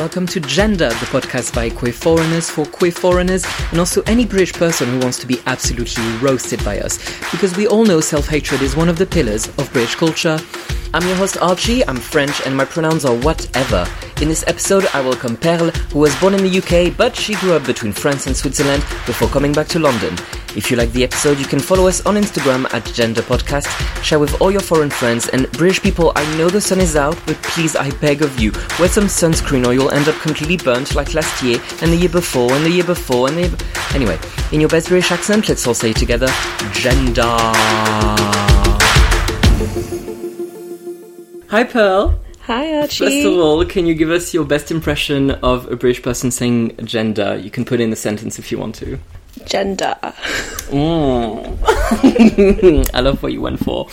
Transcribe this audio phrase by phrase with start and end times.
[0.00, 4.54] Welcome to gendah, the podcast by queer foreigners for queer foreigners and also any British
[4.54, 6.96] person who wants to be absolutely roasted by us.
[7.30, 10.38] Because we all know self hatred is one of the pillars of British culture.
[10.94, 13.86] I'm your host Archie, I'm French, and my pronouns are whatever.
[14.22, 17.52] In this episode, I welcome Perle, who was born in the UK, but she grew
[17.52, 20.16] up between France and Switzerland before coming back to London.
[20.56, 23.68] If you like the episode, you can follow us on Instagram at gendah Podcast,
[24.02, 27.16] share with all your foreign friends, and British people, I know the sun is out,
[27.24, 28.50] but please, I beg of you,
[28.80, 32.08] wear some sunscreen or you'll end up completely burnt like last year, and the year
[32.08, 33.50] before, and the year before, and the year...
[33.50, 34.18] Be- anyway,
[34.50, 36.26] in your best British accent, let's all say together,
[36.72, 37.22] Gender.
[41.48, 42.18] Hi, Perle.
[42.42, 43.04] Hi, Archie.
[43.04, 46.76] First of all, can you give us your best impression of a British person saying
[46.84, 47.36] gender?
[47.36, 48.98] You can put in a sentence if you want to.
[49.46, 49.96] Gender.
[50.70, 52.90] Mm.
[52.94, 53.88] I love what you went for.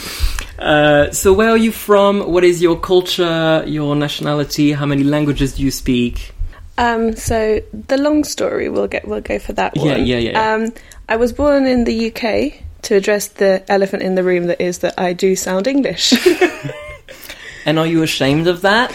[0.59, 2.31] Uh, so, where are you from?
[2.31, 4.71] What is your culture, your nationality?
[4.73, 6.33] How many languages do you speak?
[6.79, 10.05] Um, so the long story, we'll get we'll go for that Yeah, one.
[10.05, 10.53] yeah, yeah, yeah.
[10.53, 10.73] Um,
[11.09, 14.79] I was born in the UK to address the elephant in the room that is
[14.79, 16.13] that I do sound English.
[17.65, 18.93] And are you ashamed of that?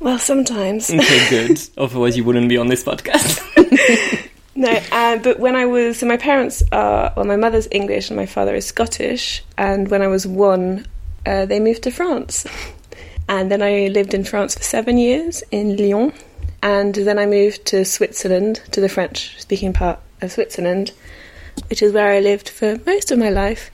[0.00, 0.90] well, sometimes.
[0.90, 1.58] Okay, good.
[1.78, 3.40] Otherwise, you wouldn't be on this podcast.
[4.56, 8.16] No, uh, but when I was so my parents are well, my mother's English and
[8.16, 10.86] my father is Scottish, and when I was one,
[11.26, 12.46] uh, they moved to France,
[13.28, 16.14] and then I lived in France for seven years in Lyon,
[16.62, 20.92] and then I moved to Switzerland to the French-speaking part of Switzerland,
[21.68, 23.70] which is where I lived for most of my life.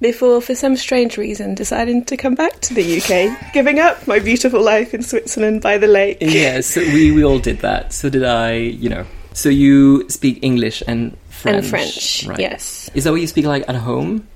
[0.00, 4.18] Before, for some strange reason, deciding to come back to the UK, giving up my
[4.18, 6.16] beautiful life in Switzerland by the lake.
[6.20, 7.92] Yes, we, we all did that.
[7.92, 9.06] So did I, you know.
[9.34, 11.56] So you speak English and French.
[11.56, 12.38] And French, right?
[12.38, 12.90] yes.
[12.94, 14.26] Is that what you speak like at home?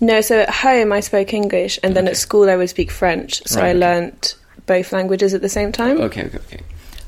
[0.00, 2.10] No, so at home I spoke English, and then Okay.
[2.12, 3.42] at school I would speak French.
[3.46, 4.34] So Right, I learnt
[4.66, 6.00] both languages at the same time.
[6.00, 6.60] Okay, okay, okay.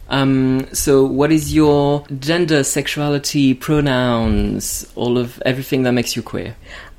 [0.08, 6.54] Um, so what is your gender, sexuality, pronouns, all of everything that makes you queer?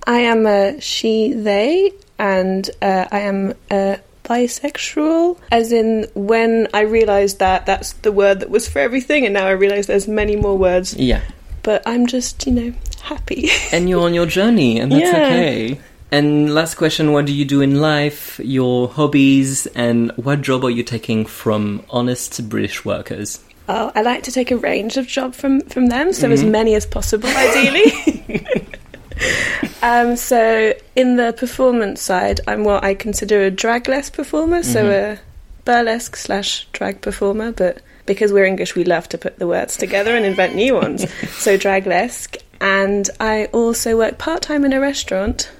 [0.08, 5.38] I am a she, they, and uh, I am a bisexual.
[5.52, 9.48] As in, when I realised that that's the word that was for everything, and now
[9.48, 10.94] I realise there's many more words.
[10.96, 11.22] Yeah.
[11.64, 13.50] But I'm just, you know, happy.
[13.72, 15.26] And you're on your journey, and that's Yeah.
[15.26, 15.80] okay.
[16.12, 20.70] And last question, what do you do in life, your hobbies, and what job are
[20.70, 23.40] you taking from honest British workers?
[23.68, 26.52] Oh, I like to take a range of job from from them, so as mm-hmm.
[26.52, 28.62] many as possible, ideally.
[29.82, 35.20] um, so in the performance side, I'm what I consider a dragless performer, so a
[35.64, 37.52] burlesque slash drag performer.
[37.52, 41.10] But because we're English, we love to put the words together and invent new ones.
[41.32, 45.52] so draglesque, and I also work part time in a restaurant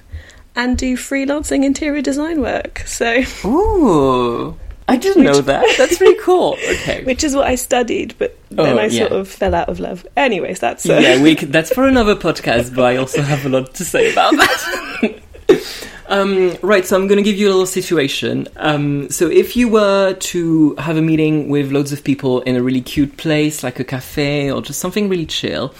[0.54, 2.82] and do freelancing interior design work.
[2.86, 3.22] So.
[3.44, 4.56] Ooh,
[4.88, 5.74] I didn't know that.
[5.76, 6.56] That's pretty cool.
[6.76, 7.02] Okay.
[7.04, 9.18] Which is what I studied, but then Oh, I sort yeah.
[9.18, 10.06] of fell out of love.
[10.16, 13.48] Anyways, that's uh, yeah, we could, that's for another podcast, but I also have a
[13.48, 15.20] lot to say about that.
[16.08, 18.46] um, right, so I'm going to give you a little situation.
[18.56, 22.62] Um, so if you were to have a meeting with loads of people in a
[22.62, 25.74] really cute place, like a cafe or just something really chill,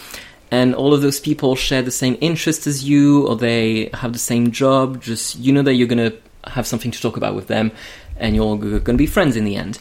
[0.50, 4.18] and all of those people share the same interest as you, or they have the
[4.18, 6.16] same job, just you know that you're going to
[6.50, 7.72] have something to talk about with them,
[8.18, 9.78] and you're going to be friends in the end.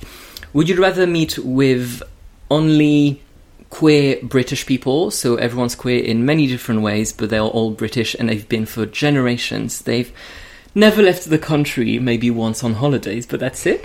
[0.54, 2.02] Would you rather meet with
[2.50, 3.22] only
[3.70, 8.30] queer British people, so everyone's queer in many different ways, but they're all British and
[8.30, 9.82] they've been for generations.
[9.82, 10.12] They've
[10.74, 13.84] never left the country, maybe once on holidays, but that's it.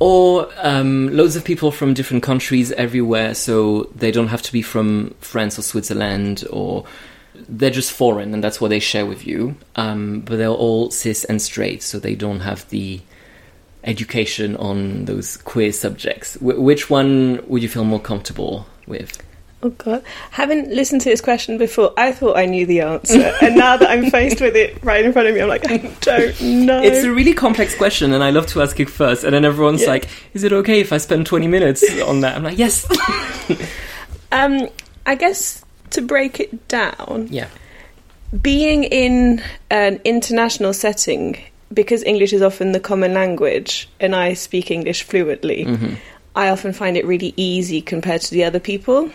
[0.00, 4.62] Or um, loads of people from different countries everywhere, so they don't have to be
[4.62, 6.84] from France or Switzerland or
[7.48, 9.56] they're just foreign and that's what they share with you.
[9.76, 13.00] Um, but they're all cis and straight, so they don't have the
[13.84, 16.34] education on those queer subjects.
[16.36, 19.20] Wh- which one would you feel more comfortable with?
[19.62, 21.94] Oh god, haven't listened to this question before.
[21.96, 25.10] I thought I knew the answer, and now that I'm faced with it right in
[25.14, 26.82] front of me, I'm like, I don't know.
[26.82, 29.24] It's a really complex question, and I love to ask it first.
[29.24, 29.88] And then everyone's Yeah.
[29.88, 32.86] like, "Is it okay if I spend 20 minutes on that?" I'm like, "Yes."
[34.32, 34.68] um,
[35.06, 37.48] I guess to break it down, yeah.
[38.42, 41.38] being in an international setting,
[41.74, 45.94] because English is often the common language, and I speak English fluently, mm-hmm.
[46.34, 49.10] I often find it really easy compared to the other people.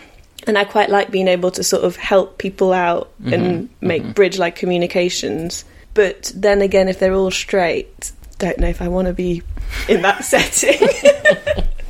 [0.46, 3.32] And I quite like being able to sort of help people out mm-hmm.
[3.34, 4.12] and make mm-hmm.
[4.12, 5.64] bridge like communications.
[5.92, 9.42] But then again, if they're all straight, don't know if I want to be
[9.88, 10.80] in that setting.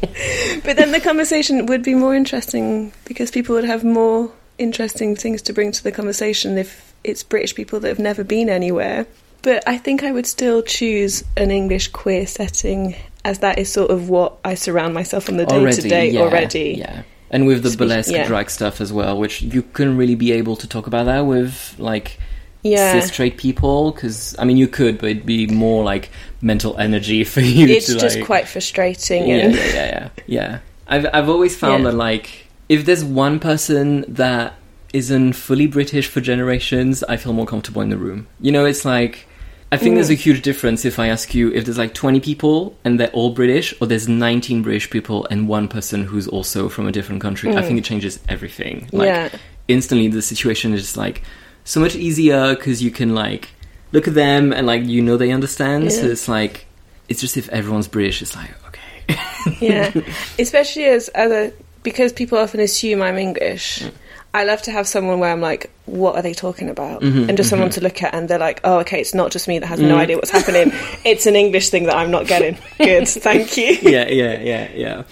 [0.65, 5.43] but then the conversation would be more interesting because people would have more interesting things
[5.43, 9.07] to bring to the conversation if it's British people that have never been anywhere.
[9.43, 12.95] But I think I would still choose an English queer setting
[13.25, 16.77] as that is sort of what I surround myself on the day to day already.
[16.79, 18.27] Yeah, and with the Speak- burlesque yeah.
[18.27, 21.75] drag stuff as well, which you couldn't really be able to talk about that with
[21.79, 22.19] like
[22.63, 22.93] Yeah.
[23.01, 26.11] cis straight people because I mean you could, but it'd be more like
[26.43, 27.67] mental energy for you.
[27.67, 29.27] It's to, just like, quite frustrating.
[29.29, 30.59] yeah, and yeah, yeah, yeah, yeah.
[30.87, 31.91] I've I've always found Yeah.
[31.91, 34.55] that like if there's one person that
[34.93, 38.27] isn't fully British for generations, I feel more comfortable in the room.
[38.41, 39.27] You know, it's like
[39.73, 40.19] I think there's a Mm.
[40.27, 43.73] huge difference if I ask you if there's like 20 people and they're all British,
[43.81, 47.55] or there's 19 British people and one person who's also from a different country.
[47.57, 48.89] I think it changes everything.
[48.93, 49.13] Like Mm.
[49.33, 49.39] Yeah.
[49.69, 51.23] instantly, the situation is just like
[51.65, 53.51] so much easier because you can like
[53.93, 55.93] look at them and like you know they understand.
[55.93, 56.67] So it's like
[57.09, 59.19] it's just if everyone's British, it's like okay.
[59.61, 59.93] yeah,
[60.39, 61.53] especially as as a
[61.85, 63.85] because people often assume I'm English.
[64.33, 67.03] I love to have someone where I'm like, what are they talking about?
[67.03, 69.49] Mhm, and just someone to look at, and they're like, oh, okay, it's not just
[69.49, 69.99] me that has no Mm.
[69.99, 70.71] idea what's happening.
[71.05, 72.57] it's an English thing that I'm not getting.
[72.79, 73.77] Good, thank you.
[73.83, 75.03] yeah, yeah, yeah, yeah.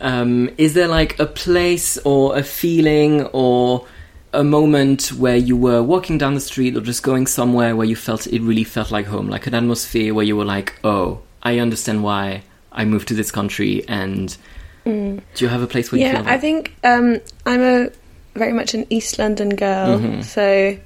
[0.00, 3.86] Um, is there like a place or a feeling or
[4.32, 7.96] a moment where you were walking down the street or just going somewhere where you
[7.96, 11.58] felt it really felt like home, like an atmosphere where you were like, oh, I
[11.58, 12.42] understand why
[12.72, 14.36] I moved to this country, and
[14.84, 16.08] do you have a place where you Mm.
[16.10, 16.32] Yeah, feel that?
[16.32, 17.90] I think um, I'm a
[18.34, 19.98] very much an East London girl.
[19.98, 20.24] Mhm.
[20.24, 20.76] So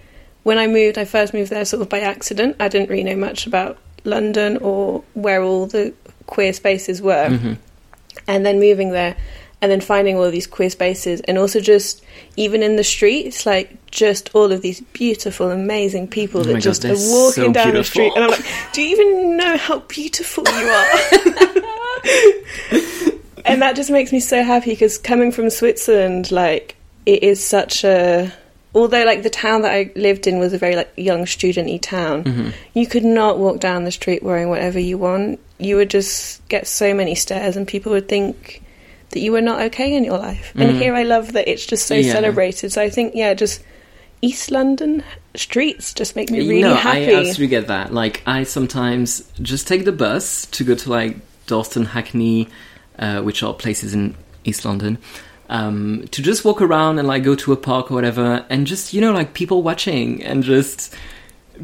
[0.43, 2.57] when I moved, I first moved there sort of by accident.
[2.61, 5.93] I didn't really know much about London or where all the
[6.27, 7.29] queer spaces were.
[7.29, 7.57] Mhm.
[8.27, 9.17] And then moving there
[9.61, 12.01] and then finding all of these queer spaces and also just
[12.37, 16.63] even in the streets like just all of these beautiful amazing people Oh that God,
[16.63, 19.81] just they're walking so down the street and I'm like do you even know how
[19.81, 20.87] beautiful you are
[23.45, 26.77] and that just makes me so happy because coming from Switzerland, like
[27.09, 28.33] it is such a.
[28.75, 32.25] Although like the town that I lived in was a very like young studenty town,
[32.25, 32.53] Mhm.
[32.75, 35.41] you could not walk down the street wearing whatever you want.
[35.59, 38.63] You would just get so many stares, and people would think
[39.11, 40.53] that you were not okay in your life.
[40.55, 40.79] And Mhm.
[40.83, 42.13] here I love that it's just so Yeah.
[42.13, 42.71] celebrated.
[42.73, 43.63] So I think yeah, just
[44.21, 45.03] East London
[45.35, 47.15] streets just make me really no, happy.
[47.15, 47.95] I absolutely get that.
[47.95, 51.17] Like, I sometimes just take the bus to go to like
[51.47, 52.49] Dalston, Hackney,
[52.99, 54.15] uh, which are places in
[54.45, 54.99] East London,
[55.49, 58.93] um, to just walk around and like go to a park or whatever, and just
[58.93, 60.95] you know like people watching and just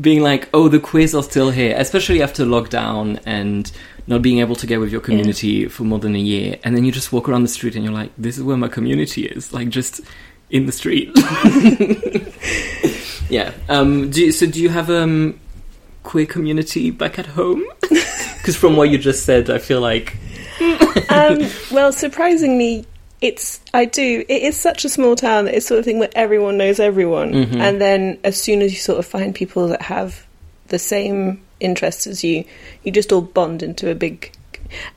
[0.00, 3.70] being like, oh, the quiz are still here, especially after lockdown and
[4.06, 6.84] not being able to get with your community for more than a year, and then
[6.84, 9.52] you just walk around the street and you're like, this is where my community is,
[9.52, 10.00] like just
[10.50, 11.10] in the street.
[13.31, 13.52] yeah.
[13.69, 14.10] Um.
[14.10, 14.46] Do you, so?
[14.46, 15.40] Do you have um
[16.02, 17.64] queer community back at home?
[18.44, 20.19] Because from what you just said, I feel like
[21.08, 22.84] um, well, surprisingly,
[23.24, 24.24] it's I do.
[24.28, 27.32] It is such a small town that it's sort of thing where everyone knows everyone,
[27.32, 27.56] Mhm.
[27.60, 30.24] and then as soon as you sort of find people that have
[30.68, 32.44] the same interests as you,
[32.82, 34.30] you just all bond into a big.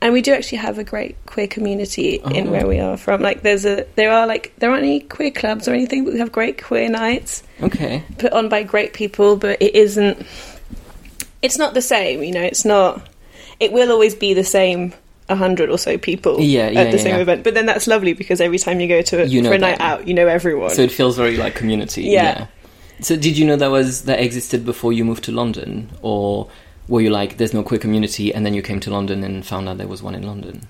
[0.02, 2.52] And we do actually have a great queer community in Oh.
[2.52, 3.22] where we are from.
[3.22, 6.20] Like, there's a there are like there aren't any queer clubs or anything, but we
[6.20, 8.04] have great queer nights okay.
[8.18, 9.36] put on by great people.
[9.36, 10.26] But it isn't.
[11.42, 12.42] It's not the same, you know.
[12.44, 13.08] It's not.
[13.60, 14.94] It will always be the same.
[15.30, 17.86] A hundred or so people Yeah, yeah, at the yeah, same event, but then that's
[17.88, 20.14] lovely because every time you go to it You know for a night out, you
[20.14, 20.70] know everyone.
[20.72, 22.04] So it feels very like community.
[22.04, 22.48] Yeah.
[23.02, 26.50] So did you know that was that existed before you moved to London, or
[26.88, 29.68] were you like, there's no queer community, and then you came to London and found
[29.68, 30.68] out there was one in London?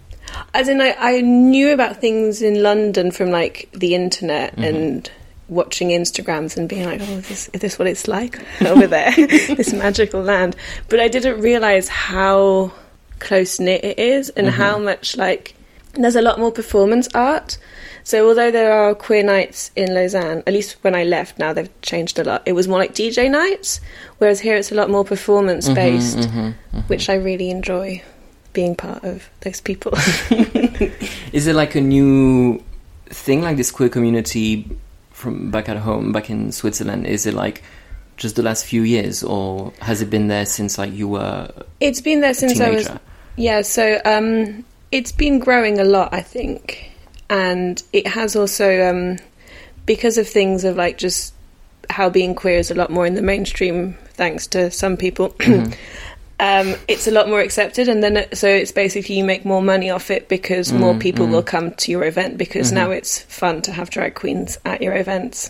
[0.54, 4.64] As in, I, I knew about things in London from like the internet Mm-hmm.
[4.64, 5.12] and
[5.50, 9.12] watching Instagrams and being like, "Oh, is this, is this what it's like over there?
[9.16, 10.56] this magical land?"
[10.90, 12.74] But I didn't realize how
[13.20, 14.58] close knit it is and Mm-hmm.
[14.62, 15.56] how much like
[15.94, 17.58] there's a lot more performance art.
[18.04, 21.82] So although there are queer nights in Lausanne, at least when I left, now they've
[21.82, 22.44] changed a lot.
[22.46, 23.82] It was more like DJ nights,
[24.20, 28.02] whereas here it's a lot more performance based, Mm-hmm, which I really enjoy
[28.54, 29.92] being part of those people.
[31.34, 32.64] Is it like a new
[33.08, 34.70] thing, like this queer community
[35.12, 37.06] from back at home, back in Switzerland?
[37.08, 37.62] Is it like
[38.18, 42.02] just the last few years, or has it been there since like you were It's
[42.02, 42.90] been there since I was
[43.36, 43.62] yeah.
[43.62, 46.92] So um, it's been growing a lot, I think,
[47.30, 49.18] and it has also um,
[49.86, 51.34] because of things of like just
[51.90, 55.36] how being queer is a lot more in the mainstream, thanks to some people.
[56.40, 56.74] Mm-hmm.
[56.74, 59.90] um, it's a lot more accepted, and then so it's basically you make more money
[59.90, 61.32] off it because more Mm, people mm.
[61.32, 62.76] will come to your event because Mhm.
[62.76, 65.50] now it's fun to have drag queens at your events.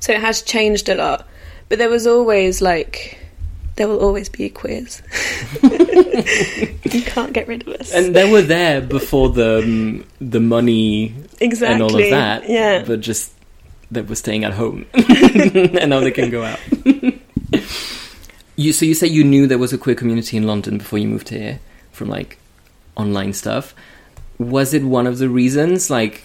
[0.00, 1.26] So it has changed a lot,
[1.70, 3.16] but there was always like
[3.76, 5.00] there will always be queers.
[5.62, 7.94] you can't get rid of us.
[7.94, 11.72] And they were there before the um, the money exactly.
[11.72, 12.46] and all of that.
[12.46, 12.84] Yeah.
[12.86, 13.32] But just
[13.90, 16.58] they were staying at home, and now they can go out.
[18.56, 21.08] you so you say you knew there was a queer community in London before you
[21.08, 21.60] moved here,
[21.92, 22.36] from like
[22.96, 23.74] online stuff.
[24.38, 25.88] Was it one of the reasons?
[25.88, 26.22] Like,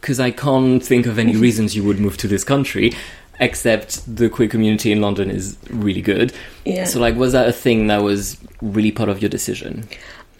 [0.00, 2.92] because I can't think of any reasons you would move to this country,
[3.40, 6.32] except the queer community in London is really good.
[6.64, 6.84] Yeah.
[6.84, 9.88] So, like, was that a thing that was really part of your decision?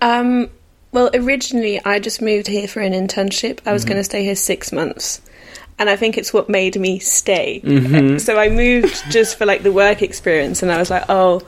[0.00, 0.50] Um,
[0.92, 3.60] well, originally I just moved here for an internship.
[3.66, 5.20] I was going to stay here six months.
[5.76, 7.60] And I think it's what made me stay.
[8.20, 11.42] So I moved just for like the work experience, and I was like, oh,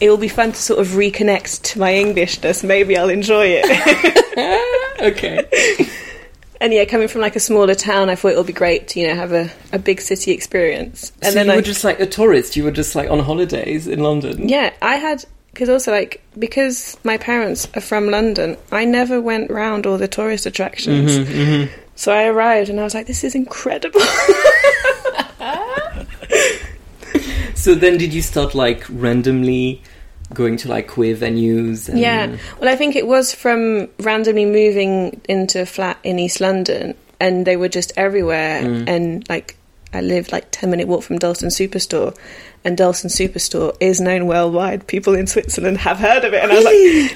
[0.00, 2.62] it will be fun to sort of reconnect to my Englishness.
[2.62, 5.00] Maybe I'll enjoy it.
[5.00, 5.90] okay.
[6.60, 9.00] and yeah, coming from like a smaller town, I thought it would be great to
[9.00, 11.12] you know have a, a big city experience.
[11.22, 12.56] And so then you I, were just like a tourist.
[12.56, 14.48] You were just like on holidays in London.
[14.48, 19.50] yeah, I had because also like because my parents are from London, I never went
[19.50, 21.18] round all the tourist attractions.
[21.18, 24.00] Mm-hmm, So I arrived and I was like, this is incredible.
[27.54, 29.82] So then, did you start like randomly
[30.32, 31.88] going to like queer venues?
[31.88, 31.98] And...
[31.98, 32.36] yeah.
[32.60, 37.46] Well, I think it was from randomly moving into a flat in East London and
[37.46, 38.60] they were just everywhere.
[38.86, 39.56] And like,
[39.92, 42.16] I lived like 10 minute walk from Dalston Superstore.
[42.64, 44.86] And Dalston Superstore is known worldwide.
[44.86, 46.42] People in Switzerland have heard of it.
[46.42, 46.74] And I was like,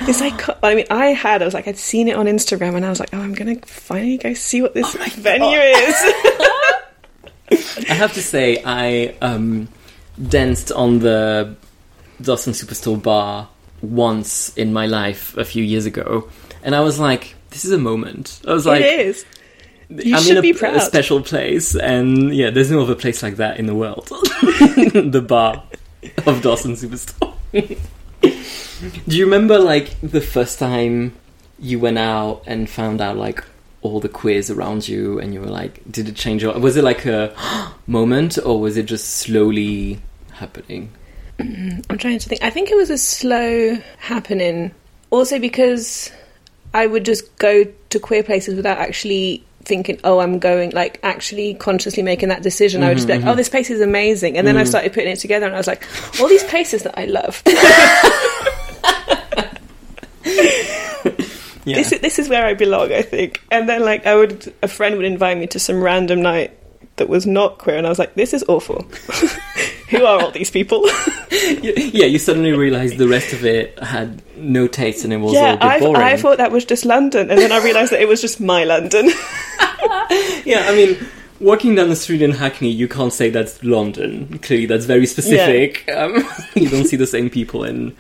[0.09, 2.87] it's like, I mean, I had, I was like, I'd seen it on Instagram and
[2.87, 5.95] I was like, oh, I'm going to finally go see what this venue is.
[7.91, 9.69] I have to say, I um,
[10.29, 11.57] danced on the
[12.23, 13.49] Dalston Superstore bar
[13.81, 16.29] once in my life a few years ago,
[16.63, 19.25] and I was like, "This is a moment." I was like, it is.
[19.89, 20.77] You "I'm should in a, be a proud.
[20.77, 24.07] A special place," and yeah, there's no other place like that in the world.
[24.95, 25.63] the bar
[26.27, 27.35] of Dalston Superstore.
[29.07, 31.15] Do you remember like the first time
[31.59, 33.45] you went out and found out like
[33.83, 36.85] all the queers around you and you were like did it change your was it
[36.85, 37.35] like a
[37.87, 40.01] moment or was it just slowly
[40.33, 40.91] happening
[41.39, 42.43] I'm trying to think.
[42.43, 44.73] I think it was a slow happening.
[45.11, 46.11] Also because
[46.75, 51.55] I would just go to queer places without actually thinking, oh, I'm going, like actually
[51.55, 52.83] consciously making that decision.
[52.83, 54.37] I would just be like, mm-hmm, oh, this place is amazing.
[54.37, 54.69] And then I mm.
[54.69, 55.87] started putting it together and I was like,
[56.21, 57.43] all these places that I love.
[61.65, 63.43] yeah this, this is where I belong, I think.
[63.51, 66.59] And then like I would, a friend would invite me to some random night
[66.97, 67.77] that was not queer.
[67.77, 68.87] And I was like, this is awful.
[69.93, 70.85] Who are all these people?
[71.31, 75.43] yeah you suddenly realized the rest of it had no taste and it was all
[75.43, 76.03] yeah, a bit I, boring.
[76.03, 78.65] I thought that was just London, and then I realised that it was just my
[78.65, 79.11] London.
[80.45, 80.97] yeah i mean
[81.41, 84.39] walking down the street in hackney you can't say that's london.
[84.39, 85.89] Clearly that's very specific.
[85.89, 87.97] Um, you don't see the same people in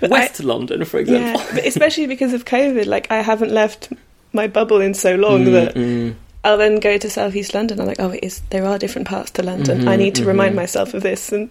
[0.00, 1.40] But west london for example.
[1.40, 3.92] Yeah, but especially because of COVID, like I haven't left
[4.32, 7.80] my bubble in so long that Mm, I'll then go to southeast London.
[7.80, 9.88] I'm like, oh, it is, there are different parts to London.
[9.88, 11.48] I need to remind myself of this and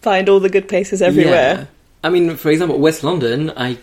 [0.00, 1.54] find all the good places everywhere.
[1.54, 1.66] Yeah.
[2.02, 3.78] I mean, for example, West London, I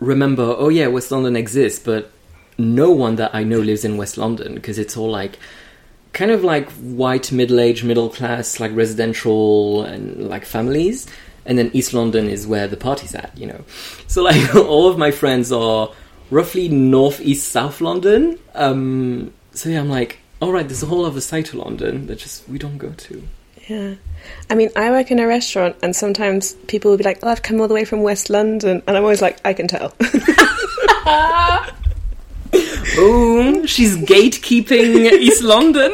[0.00, 2.10] remember, oh yeah, West London exists, but
[2.56, 5.38] no one that I know lives in West London because it's all like
[6.14, 11.06] kind of like white, middle aged, middle class, like residential and like families.
[11.44, 13.64] And then East London is where the party's at, you know.
[14.06, 15.92] So like all of my friends are
[16.30, 18.38] roughly north, east, south London.
[18.54, 22.18] Um, so yeah, I'm like, all right, there's a whole other side to London that
[22.18, 23.22] just we don't go to.
[23.68, 23.94] Yeah.
[24.50, 27.42] I mean, I work in a restaurant, and sometimes people will be like, oh, I've
[27.42, 28.82] come all the way from West London.
[28.86, 29.94] And I'm always like, I can tell.
[32.96, 35.92] Oh, she's gatekeeping East London.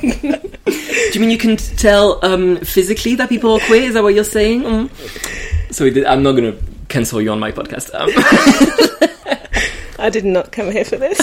[0.00, 3.82] Do you mean you can tell um, physically that people are queer?
[3.82, 4.62] Is that what you're saying?
[4.62, 5.72] Mm.
[5.72, 7.90] Sorry, I'm not going to cancel you on my podcast.
[7.92, 8.10] Um,
[9.98, 11.18] I did not come here for this.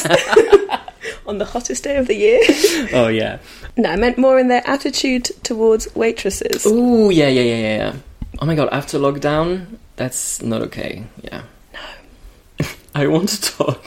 [1.28, 2.40] On the hottest day of the year.
[2.94, 3.40] oh yeah.
[3.78, 6.64] No, I meant more in their attitude towards waitresses.
[6.68, 7.94] Oh yeah, yeah, yeah, yeah, yeah.
[8.40, 8.70] Oh my god!
[8.72, 11.04] After lockdown, that's not okay.
[11.24, 11.42] Yeah.
[11.74, 12.66] No.
[12.96, 13.84] I want to talk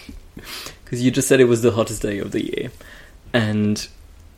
[0.85, 2.71] because you just said it was the hottest day of the year,
[3.33, 3.87] and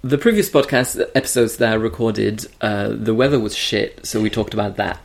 [0.03, 4.53] the previous podcast episodes that I recorded, uh, the weather was shit, so we talked
[4.55, 4.99] about that.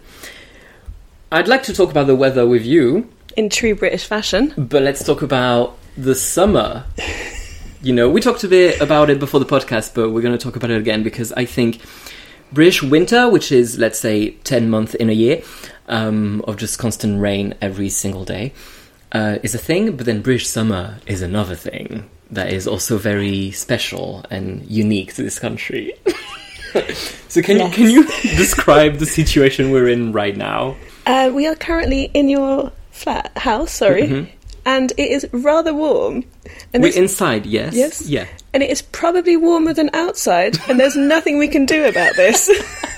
[1.31, 4.53] I'd like to talk about the weather with you, In true British fashion.
[4.57, 6.85] but let's talk about the summer.
[7.85, 10.43] You know, we talked a bit about it before the podcast, but we're going to
[10.43, 11.81] talk about it again because I think
[12.51, 15.43] British winter, which is, let's say, 10 months in a year
[15.87, 18.53] um, of just constant rain every single day,
[19.11, 23.51] uh, is a thing, but then British summer is another thing that is also very
[23.51, 25.93] special and unique to this country.
[27.27, 27.75] so, can, Yes.
[27.75, 30.75] can you describe the situation we're in right now?
[31.05, 34.27] Uh, we are currently in your flat house, sorry,
[34.65, 36.23] and it is rather warm.
[36.73, 37.73] And, We're inside, yes?
[37.73, 38.07] Yes.
[38.07, 38.27] Yeah.
[38.53, 42.49] and it is probably warmer than outside, and there's nothing we can do about this.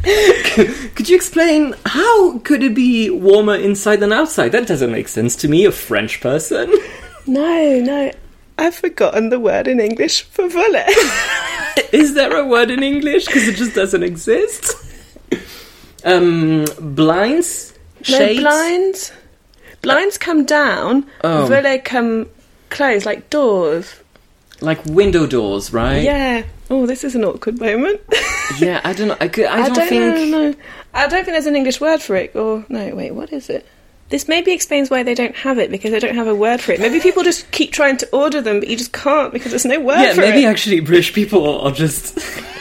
[0.04, 4.52] Could you explain how could it be warmer inside than outside?
[4.52, 6.72] That doesn't make sense to me, a French person.
[7.26, 8.12] No, no.
[8.56, 10.88] I've forgotten the word in English for volet.
[11.92, 13.26] Is there a word in English?
[13.26, 14.74] Because it just doesn't exist.
[16.04, 17.74] Um, blinds,
[18.08, 18.40] no, shades.
[18.40, 19.12] blinds.
[19.82, 21.46] Blinds come down, Oh.
[21.46, 22.26] volet come
[22.70, 23.94] closed, like doors.
[24.60, 26.02] like window doors, right?
[26.02, 26.42] Yeah.
[26.70, 28.00] Oh, this is an awkward moment.
[28.58, 29.16] Yeah, I don't know.
[29.20, 30.30] I, could, I, I don't, think.
[30.30, 30.54] know, no.
[30.94, 32.34] I don't think there's an English word for it.
[32.34, 33.66] Or no, wait, what is it?
[34.08, 36.72] This maybe explains why they don't have it because they don't have a word for
[36.72, 36.80] it.
[36.80, 39.78] Maybe people just keep trying to order them, but you just can't because there's no
[39.80, 40.46] word Yeah, for maybe it.
[40.46, 42.18] actually British people are just.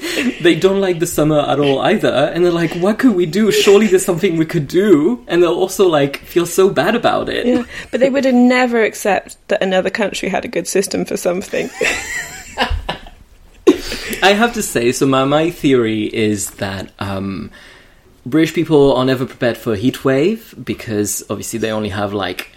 [0.40, 3.50] they don't like the summer at all either, and they're like, "What could we do?
[3.52, 7.46] Surely there's something we could do." And they'll also like feel so bad about it.
[7.46, 11.16] Yeah, but they would have never accept that another country had a good system for
[11.16, 11.68] something.
[14.22, 17.50] I have to say, so my, my theory is that um,
[18.26, 22.52] British people are never prepared for a heat wave because obviously they only have like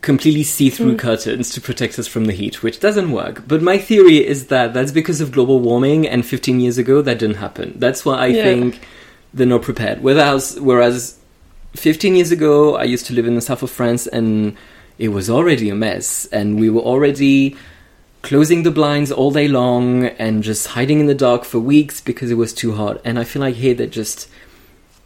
[0.00, 3.42] completely see-through curtains to protect us from the heat, which doesn't work.
[3.48, 7.18] But my theory is that that's because of global warming, and 15 years ago that
[7.18, 7.74] didn't happen.
[7.76, 8.42] That's why I Yeah.
[8.44, 8.80] think
[9.34, 10.02] they're not prepared.
[10.02, 11.16] Whereas, whereas
[11.74, 14.54] 15 years ago, I used to live in the south of France, and
[14.98, 17.56] it was already a mess, and we were already
[18.22, 22.30] closing the blinds all day long and just hiding in the dark for weeks because
[22.30, 23.00] it was too hot.
[23.04, 24.28] And I feel like here they're just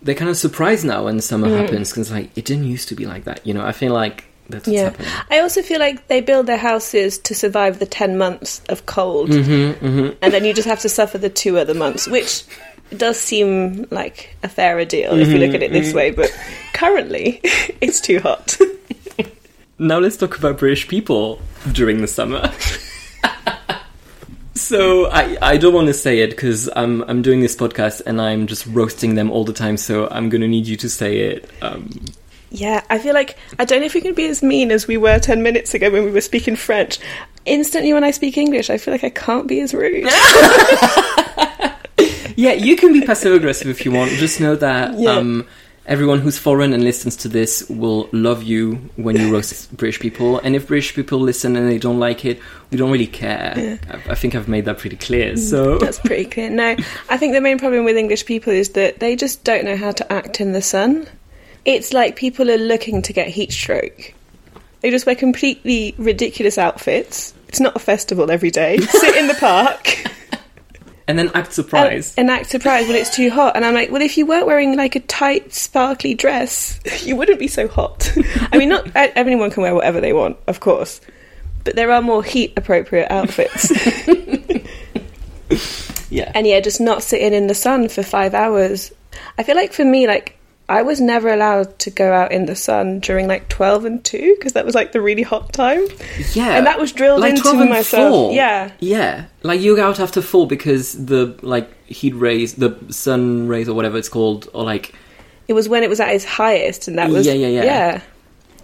[0.04, 1.56] they're kind of surprised now when summer Mm.
[1.58, 3.40] happens because like it didn't used to be like that.
[3.46, 4.94] You know, I feel like that's yeah.
[5.30, 9.30] I also feel like they build their houses to survive the ten months of cold,
[9.30, 10.18] Mm-hmm, mm-hmm.
[10.23, 12.44] and then you just have to suffer the two other months, which
[12.97, 16.11] does seem like a fairer deal if you look at it this way.
[16.11, 16.30] But
[16.73, 17.40] currently,
[17.80, 18.56] it's too hot.
[19.82, 21.40] Now let's talk about British people
[21.73, 22.52] during the summer.
[24.54, 28.21] so I, I don't want to say it because I'm I'm doing this podcast and
[28.21, 29.76] I'm just roasting them all the time.
[29.76, 31.50] So I'm gonna need you to say it.
[31.62, 32.04] Um,
[32.54, 34.99] Yeah, I feel like I don't know if we can be as mean as we
[34.99, 36.99] were ten minutes ago when we were speaking French.
[37.47, 40.05] Instantly, when I speak English, I feel like I can't be as rude.
[42.37, 44.11] yeah, you can be passive aggressive if you want.
[44.12, 45.12] Just know that Yeah.
[45.12, 45.46] um,
[45.87, 50.38] everyone who's foreign and listens to this will love you when you roast British people.
[50.38, 52.38] And if British people listen and they don't like it,
[52.70, 53.79] we don't really care.
[53.90, 55.37] I, I think I've made that pretty clear.
[55.37, 56.50] So That's pretty clear.
[56.50, 56.76] No,
[57.11, 59.90] I think the main problem with English people is that they just don't know how
[59.92, 61.09] to act in the sun.
[61.64, 64.14] It's like people are looking to get heat stroke.
[64.81, 67.35] They just wear completely ridiculous outfits.
[67.48, 68.79] It's not a festival every day.
[68.79, 70.03] Sit in the park
[71.09, 72.18] and then act and, surprised.
[72.18, 73.57] and act surprised when it's too hot.
[73.57, 77.38] And I'm like, well, if you weren't wearing like a tight, sparkly dress, you wouldn't
[77.38, 78.12] be so hot.
[78.53, 81.01] I mean, not everyone can wear whatever they want, of course,
[81.64, 83.70] but there are more heat appropriate outfits.
[86.11, 86.31] yeah.
[86.35, 88.92] and yeah, just not sitting in the sun for five hours.
[89.38, 92.57] I feel like for me, like I was never allowed to go out in the
[92.57, 95.85] sun during like twelve and two because that was like the really hot time.
[96.33, 98.11] Yeah, And that was drilled like into 12 and myself.
[98.11, 98.33] four.
[98.33, 98.70] Yeah.
[98.81, 99.25] yeah.
[99.42, 103.75] Like you go out after four because the like heat rays, the sun rays or
[103.75, 104.94] whatever it's called, or like
[105.48, 107.64] It was when it was at its highest, and that was Yeah, yeah, yeah.
[107.64, 108.01] yeah.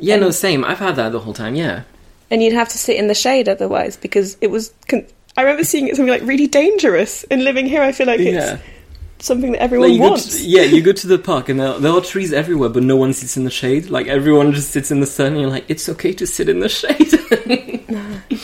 [0.00, 0.64] yeah, no, same.
[0.64, 1.54] I've had that the whole time.
[1.56, 1.82] Yeah,
[2.30, 4.72] And you'd have to sit in the shade otherwise because it was.
[4.88, 5.06] Con-
[5.36, 7.24] I remember seeing it something like really dangerous.
[7.24, 8.58] And living here, I feel like yeah.
[9.20, 10.40] Something that everyone Like wants.
[10.42, 12.96] to, yeah, you go to the park and there, there are trees everywhere, but no
[12.96, 13.90] one sits in the shade.
[13.90, 16.60] Like everyone just sits in the sun, and you're like, it's okay to sit in
[16.60, 17.84] the shade.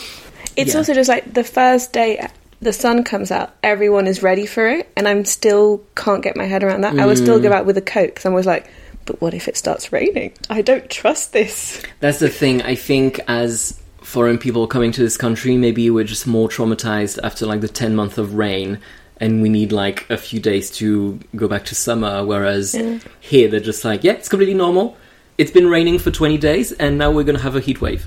[0.57, 0.77] It's Yeah.
[0.77, 2.25] also just like the first day
[2.61, 6.45] the sun comes out, everyone is ready for it, and I'm still can't get my
[6.45, 6.97] head around that.
[6.97, 7.43] I would still Mm.
[7.43, 8.65] go out with a coat because I'm always like,
[9.05, 10.31] but what if it starts raining?
[10.49, 11.81] I don't trust this.
[11.99, 12.61] That's the thing.
[12.61, 17.45] I think as foreign people coming to this country, maybe we're just more traumatized after
[17.45, 18.79] like the 10 month of rain
[19.25, 22.23] and we need like a few days to go back to summer.
[22.25, 22.99] Whereas Yeah.
[23.19, 24.95] here they're just like, yeah, it's completely normal.
[25.37, 28.05] It's been raining for 20 days and now we're going to have a heat wave.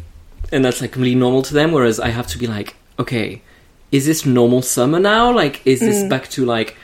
[0.53, 1.73] And that's like completely normal to them.
[1.73, 3.43] Whereas I have to be like, okay,
[3.91, 5.33] is this normal summer now?
[5.33, 6.09] Like, is this Mm.
[6.09, 6.77] back to like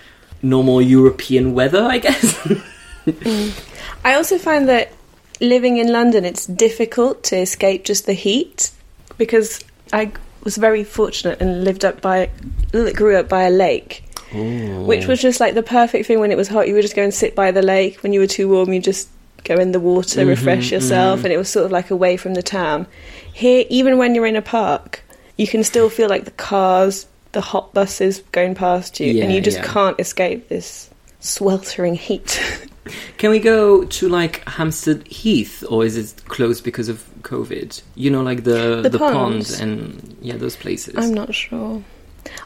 [0.43, 2.27] normal European weather, I guess?
[4.05, 4.93] I also find that
[5.41, 8.71] living in London, it's difficult to escape just the heat
[9.19, 12.31] because I was very fortunate and lived up by,
[12.73, 14.04] grew up by a lake.
[14.35, 16.69] Which was just like the perfect thing when it was hot.
[16.69, 18.03] You would just go and sit by the lake.
[18.03, 19.09] When you were too warm, you just
[19.45, 21.25] go in the water, Mhm, refresh yourself, mhm.
[21.25, 22.87] and it was sort of like away from the town.
[23.33, 25.03] Here, even when you're in a park,
[25.37, 29.41] you can still feel like the cars, the hot buses going past you, and you
[29.41, 29.65] just yeah.
[29.67, 32.41] can't escape this sweltering heat.
[33.17, 37.81] Can we go to like Hampstead Heath, or is it closed because of COVID?
[37.95, 40.95] You know, like the The the, and yeah, those places.
[40.97, 41.83] I'm not sure.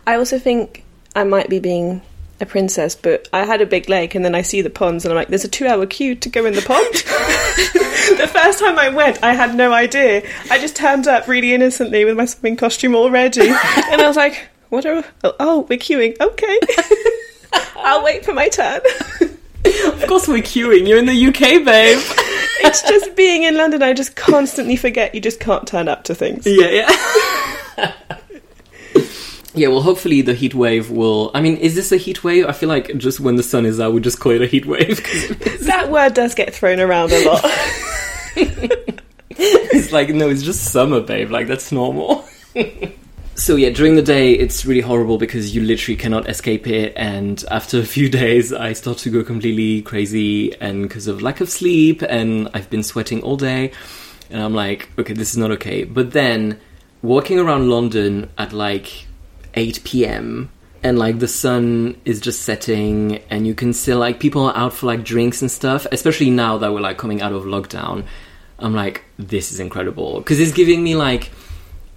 [0.07, 0.85] I also think
[1.19, 2.01] I might be being
[2.41, 5.11] a princess, but I had a big lake, and then I see the ponds, and
[5.11, 6.95] I'm like, there's a two-hour queue to go in the pond.
[8.19, 10.23] the first time I went, I had no idea.
[10.49, 14.17] I just turned up really innocently with my swimming costume all ready, and I was
[14.17, 15.03] like, what are?
[15.25, 16.17] Oh, oh we're queuing.
[16.21, 16.59] Okay,
[17.77, 18.81] I'll wait for my turn.
[19.21, 20.87] Of course, we're queuing.
[20.87, 21.99] You're in the UK, babe.
[22.61, 23.83] it's just being in London.
[23.83, 26.47] I just constantly forget you just can't turn up to things.
[26.47, 26.87] Yeah,
[27.77, 28.18] yeah.
[29.59, 31.31] Yeah, well, hopefully the heat wave will.
[31.35, 32.47] I mean, is this a heat wave?
[32.47, 34.67] I feel like just when the sun is out, we just call it a heat
[34.67, 35.05] wave.
[35.69, 37.43] That word does get thrown around a lot.
[39.31, 41.31] it's like, no, it's just summer, babe.
[41.31, 42.27] Like, that's normal.
[43.35, 46.95] so, yeah, during the day, it's really horrible because you literally cannot escape it.
[46.97, 51.43] And after a few days, I start to go completely crazy and because of lack
[51.43, 53.73] of sleep, and I've been sweating all day.
[54.31, 55.85] And I'm like, okay, this is not okay.
[55.85, 56.61] But then,
[57.03, 59.08] walking around London at like
[59.55, 60.51] 8 p.m.
[60.83, 64.73] and like the sun is just setting and you can see like people are out
[64.73, 68.05] for like drinks and stuff especially now that we're like coming out of lockdown.
[68.59, 70.19] I'm like this is incredible.
[70.19, 71.31] Because it's giving me like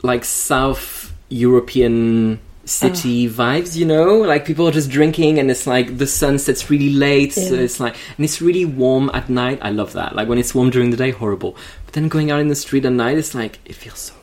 [0.03, 4.17] like south european city vibes you know?
[4.17, 7.79] Like people are just drinking and it's like the sun sets really late so it's
[7.79, 9.59] like and it's really warm at night.
[9.61, 10.15] I love that.
[10.15, 11.55] Like when it's warm during the day horrible.
[11.85, 14.13] But then going out in the street at night it's like it feels so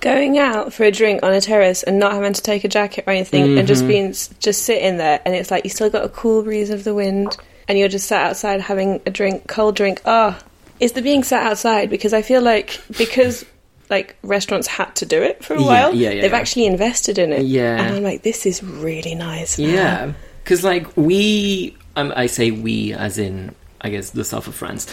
[0.00, 3.04] Going out for a drink on a terrace and not having to take a jacket
[3.06, 6.08] or anything, and just being just sitting there, and it's like you still got a
[6.08, 10.02] cool breeze of the wind, and you're just sat outside having a drink, cold drink.
[10.04, 10.38] Ah,
[10.80, 13.44] is the being sat outside because I feel like because
[13.88, 17.18] like restaurants had to do it for a Yeah, while, yeah, yeah, they've actually invested
[17.18, 17.42] in it.
[17.42, 17.80] Yeah.
[17.80, 19.58] and I'm like, this is really nice.
[19.58, 20.12] Yeah,
[20.44, 24.86] because like we, um, I say we as in I guess the south of France.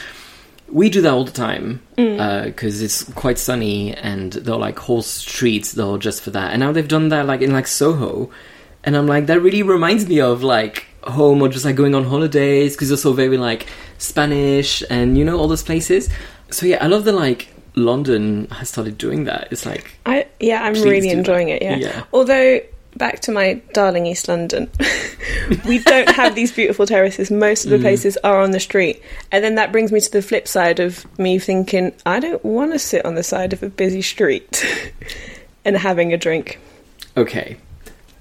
[0.73, 2.19] We do that all the time mm.
[2.19, 6.31] uh, because it's quite sunny and there are like whole streets that are just for
[6.31, 6.51] that.
[6.51, 8.31] And now they've done that like in like Soho,
[8.83, 12.03] and I'm like that really reminds me of like home or just like going on
[12.05, 16.09] holidays because it's so very like Spanish and you know all those places.
[16.49, 19.47] So yeah, I love the like London has started doing that.
[19.51, 21.61] It's like I yeah, I'm really enjoying that.
[21.61, 21.63] it.
[21.63, 21.75] Yeah.
[21.77, 22.03] Yeah.
[22.11, 22.61] Although
[22.97, 24.69] back to my darling East London,
[25.67, 27.31] we don't have these beautiful terraces.
[27.31, 27.77] Most of Mm.
[27.77, 29.01] the places are on the street,
[29.31, 32.71] and then that brings me to the flip side of me thinking I don't want
[32.73, 34.65] to sit on the side of a busy street
[35.65, 36.59] and having a drink.
[37.17, 37.57] Okay.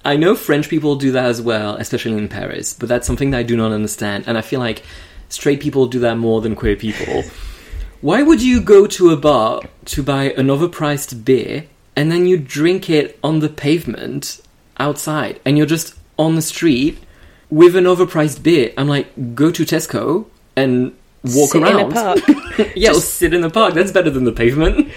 [0.05, 3.37] I know French people do that as well, especially in Paris, but that's something that
[3.39, 4.83] I do not understand, and I feel like
[5.29, 7.23] straight people do that more than queer people.
[8.01, 12.37] Why would you go to a bar to buy an overpriced beer and then you
[12.37, 14.41] drink it on the pavement
[14.77, 16.97] outside and you're just on the street
[17.49, 18.71] with an overpriced beer?
[18.77, 21.79] I'm like, go to Tesco and walk Sit around.
[21.79, 22.19] in a park.
[22.75, 23.73] yeah, or sit in the park.
[23.73, 24.91] That's better than the pavement.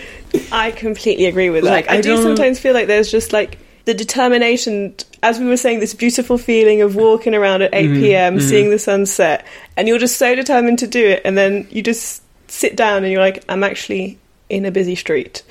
[0.50, 1.70] I completely agree with that.
[1.70, 5.56] Like, I, I do sometimes feel like there's just like the determination, as we were
[5.56, 9.86] saying, this beautiful feeling of walking around at 8 Mm-hmm, p.m., seeing the sunset, and
[9.86, 13.20] you're just so determined to do it, and then you just sit down and you're
[13.20, 15.42] like, I'm actually in a busy street.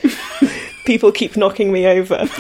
[0.86, 2.28] People keep knocking me over.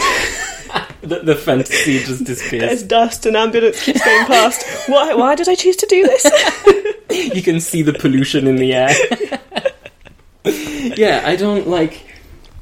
[1.06, 2.62] The, the fantasy just disappears.
[2.62, 4.66] There's dust and ambulance keeps going past.
[4.90, 6.26] Why, why did I choose to do this?
[7.36, 8.90] you can see the pollution in the air.
[10.98, 12.04] yeah, I don't like.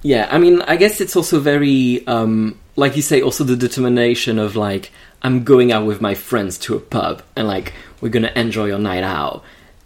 [0.01, 4.39] Yeah, I mean, I guess it's also very, um, like you say, also the determination
[4.39, 8.33] of like, I'm going out with my friends to a pub and like, we're gonna
[8.35, 9.43] enjoy your night out.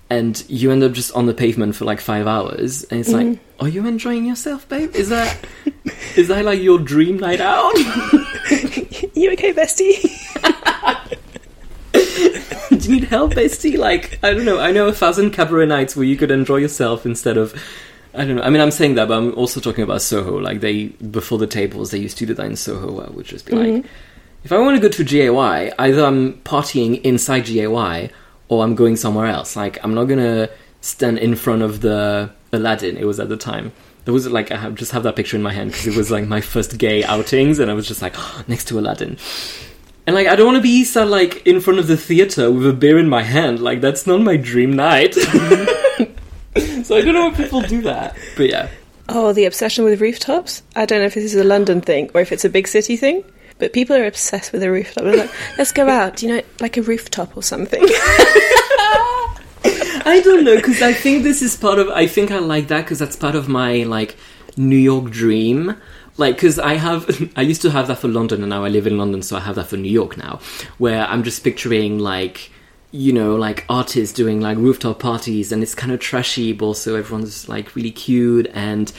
[0.09, 3.27] And you end up just on the pavement for like five hours, and it's like,
[3.27, 3.63] mm-hmm.
[3.63, 4.95] are you enjoying yourself, babe?
[4.95, 5.37] Is that
[6.15, 7.75] is that like your dream night out?
[9.15, 10.01] you okay, bestie?
[12.69, 13.77] Do you need help, bestie?
[13.77, 14.59] Like, I don't know.
[14.59, 17.53] I know a thousand cabaret nights where you could enjoy yourself instead of.
[18.13, 18.41] I don't know.
[18.43, 20.39] I mean, I'm saying that, but I'm also talking about Soho.
[20.39, 23.25] Like, they, before the tables, they used to do that in Soho, where I would
[23.25, 23.87] just be like, mm-hmm.
[24.43, 28.09] if I want to go to GAY, either I'm partying inside GAY
[28.49, 29.55] or I'm going somewhere else.
[29.55, 30.49] Like, I'm not gonna
[30.81, 33.71] stand in front of the Aladdin, it was at the time.
[34.05, 36.09] There was like, I have, just have that picture in my hand because it was
[36.09, 39.17] like my first gay outings, and I was just like, ah, next to Aladdin.
[40.05, 42.65] And like, I don't want to be sat like in front of the theater with
[42.65, 43.59] a beer in my hand.
[43.59, 45.13] Like, that's not my dream night.
[45.15, 45.27] so
[46.95, 48.15] I don't know why people do that.
[48.37, 48.69] But yeah,
[49.09, 50.63] Oh, the obsession with rooftops?
[50.75, 52.97] I don't know if this is a London thing or if it's a big city
[52.97, 53.23] thing,
[53.59, 55.03] but people are obsessed with a rooftop.
[55.03, 57.83] They're like, let's go out, you know, like a rooftop or something.
[60.09, 61.89] I don't know because I think this is part of.
[61.89, 64.15] I think I like that because that's part of my like
[64.55, 65.75] New York dream.
[66.17, 68.87] Like, because I have, I used to have that for London, and now I live
[68.87, 70.39] in London, so I have that for New York now,
[70.77, 72.51] where I'm just picturing like,
[72.91, 76.95] you know, like artists doing like rooftop parties, and it's kind of trashy, but also
[76.95, 78.91] everyone's like really cute, and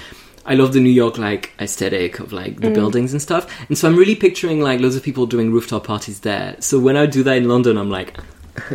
[0.49, 2.61] I love the New York like aesthetic of like Mm.
[2.63, 3.47] the buildings and stuff.
[3.69, 6.57] And so I'm really picturing like loads of people doing rooftop parties there.
[6.61, 8.15] So when I do that in London, I'm like,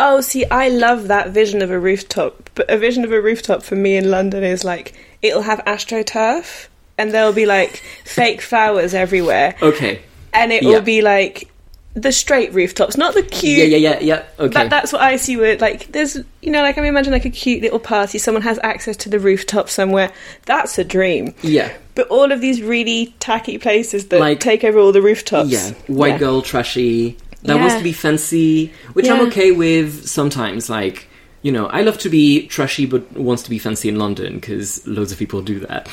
[0.00, 2.50] Oh, see, I love that vision of a rooftop.
[2.54, 6.66] But a vision of a rooftop for me in London is like it'll have astroturf,
[6.98, 10.00] and there'll be like fake flowers everywhere, okay,
[10.34, 10.70] and it Yeah.
[10.70, 11.48] will be like
[11.94, 13.58] the straight rooftops, not the cute.
[13.58, 16.62] yeah, yeah, yeah, yeah, okay, That, that's what I see with like there's you know
[16.62, 19.68] like I mean, imagine like a cute little party someone has access to the rooftop
[19.68, 20.10] somewhere
[20.46, 24.78] that's a dream yeah, but all of these really tacky places that Like- take over
[24.78, 25.72] all the rooftops yeah.
[25.86, 26.18] White Yeah.
[26.18, 27.18] girl, trashy.
[27.42, 30.70] That wants to be fancy, which I'm okay with sometimes.
[30.70, 31.08] Like,
[31.42, 34.86] you know, I love to be trashy, but wants to be fancy in London because
[34.86, 35.88] loads of people do that.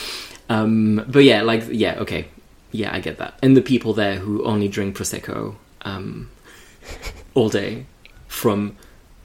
[0.47, 2.27] Um, but yeah, like, yeah, okay,
[2.71, 3.33] yeah, I get that.
[3.41, 6.29] And the people there who only drink prosecco um,
[7.35, 7.85] all day
[8.27, 8.75] from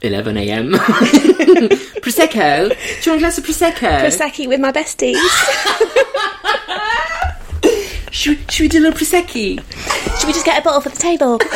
[0.01, 0.71] 11 a.m.
[0.73, 2.69] prosecco.
[2.69, 4.01] Do you want a glass of prosecco?
[4.01, 5.15] prosecco with my besties
[8.11, 9.59] should, we- should we do a little prosecco?
[10.19, 11.39] should we just get a bottle for the table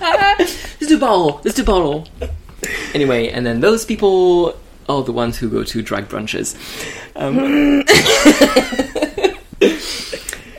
[0.00, 1.40] Let's do bottle.
[1.44, 2.06] Let's do bottle.
[2.94, 4.56] Anyway, and then those people
[4.88, 6.54] are the ones who go to drag brunches.
[7.16, 7.82] Um,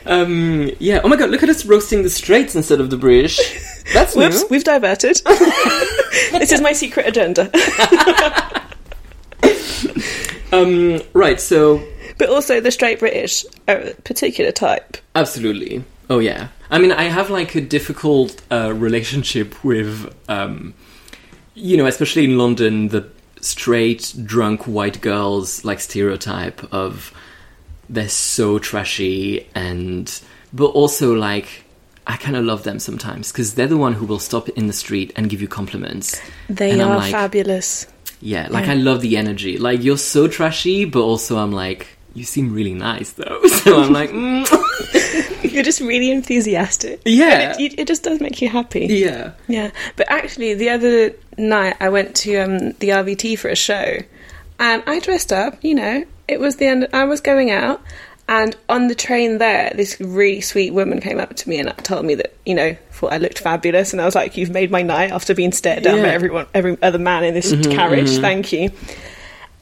[0.07, 1.01] um, yeah.
[1.03, 1.29] Oh my god!
[1.29, 3.37] Look at us roasting the straights instead of the British.
[3.93, 4.47] That's whoops new.
[4.49, 5.21] we've diverted
[6.31, 7.49] this is my secret agenda
[10.51, 11.39] Um, right.
[11.41, 11.85] So
[12.17, 15.83] but also the straight British are a particular type absolutely.
[16.09, 16.47] Oh yeah.
[16.69, 20.73] I mean, I have like a difficult uh, relationship with, um,
[21.53, 27.13] you know, especially in London, the straight drunk white girls like stereotype of
[27.89, 30.21] they're so trashy and
[30.53, 31.63] but also like
[32.05, 34.73] I kind of love them sometimes because they're the one who will stop in the
[34.73, 36.19] street and give you compliments.
[36.49, 37.85] they And are like- fabulous
[38.21, 38.71] Yeah, like Yeah.
[38.71, 39.57] I love the energy.
[39.57, 43.41] Like you're so trashy, but also I'm like you seem really nice though.
[43.63, 44.45] So I'm like, mm.
[45.53, 49.31] you're just really enthusiastic yeah, And it, it just does make you happy yeah.
[49.47, 53.97] Yeah, but actually, the other night I went to um, the RVT for a show,
[54.59, 55.57] and I dressed up.
[55.63, 56.87] You know, it was the end.
[56.93, 57.81] I was going out,
[58.27, 62.05] and on the train there, this really sweet woman came up to me and told
[62.05, 64.81] me that you know, thought I looked fabulous, and I was like, "You've made my
[64.81, 68.09] night after being stared down by everyone, every other man in this mm-hmm, carriage.
[68.09, 68.21] Mm-hmm.
[68.21, 68.71] Thank you."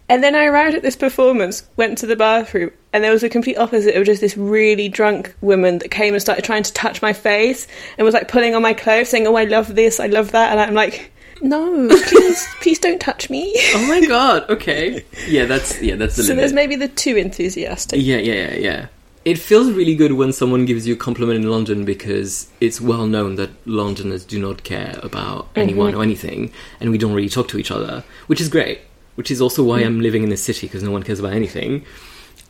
[0.08, 3.30] And then I arrived at this performance, went to the bathroom, and there was a
[3.30, 7.02] complete opposite of just this really drunk woman that came and started trying to touch
[7.02, 7.66] my face
[7.98, 10.52] and was like pulling on my clothes, saying, "Oh, I love this, I love that,"
[10.52, 14.50] and I'm like, "No, please, please don't touch me." Oh my god.
[14.50, 15.04] Okay.
[15.28, 16.42] Yeah, that's yeah, that's the so limit.
[16.42, 18.00] there's maybe the too enthusiastic.
[18.02, 18.88] Yeah, yeah, yeah, yeah.
[19.26, 23.08] It feels really good when someone gives you a compliment in London because it's well
[23.08, 27.48] known that Londoners do not care about anyone or anything, and we don't really talk
[27.48, 28.82] to each other, which is great.
[29.16, 31.86] Which is also why I'm living in this city because no one cares about anything.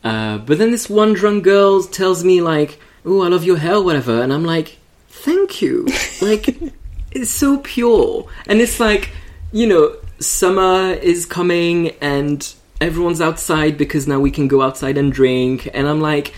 [0.04, 3.80] Uh, but then this one drunk girl tells me like, "Oh, I love your hair,
[3.80, 4.76] whatever," and I'm like,
[5.08, 5.86] "Thank you."
[6.20, 6.58] Like,
[7.16, 9.10] it's so pure, and it's like,
[9.52, 15.12] you know, summer is coming and everyone's outside because now we can go outside and
[15.12, 16.34] drink, and I'm like,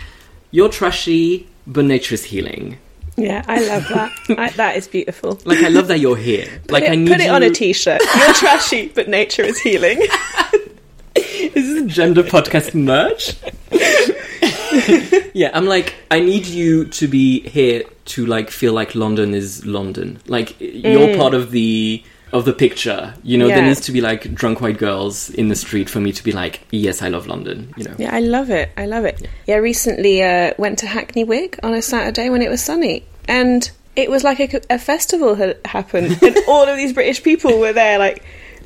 [0.51, 2.79] "You're trashy, but nature's healing."
[3.17, 4.13] Yeah, I love that.
[4.39, 5.41] I, that is beautiful.
[5.45, 6.63] Like, I love that you're here.
[6.71, 8.01] like, it, I need put it on a t-shirt.
[8.17, 10.01] You're trashy, but nature is healing.
[11.17, 13.35] Is this a gender podcast merch?
[15.35, 19.65] yeah, I'm like, I need you to be here to like feel like London is
[19.67, 20.19] London.
[20.27, 23.15] Like you're part of the of the picture.
[23.23, 23.69] You know, there Mm.
[23.69, 26.61] Needs to be like drunk white girls in the street for me to be like,
[26.71, 27.73] yes, I love London.
[27.77, 27.95] You know.
[27.99, 28.71] Yeah, I love it.
[28.77, 29.27] I love it.
[29.47, 33.71] Yeah, recently uh, went to Hackney Wick on a Saturday when it was sunny, and
[33.97, 37.73] it was like a, a festival had happened, and all of these British people were
[37.73, 38.23] there, like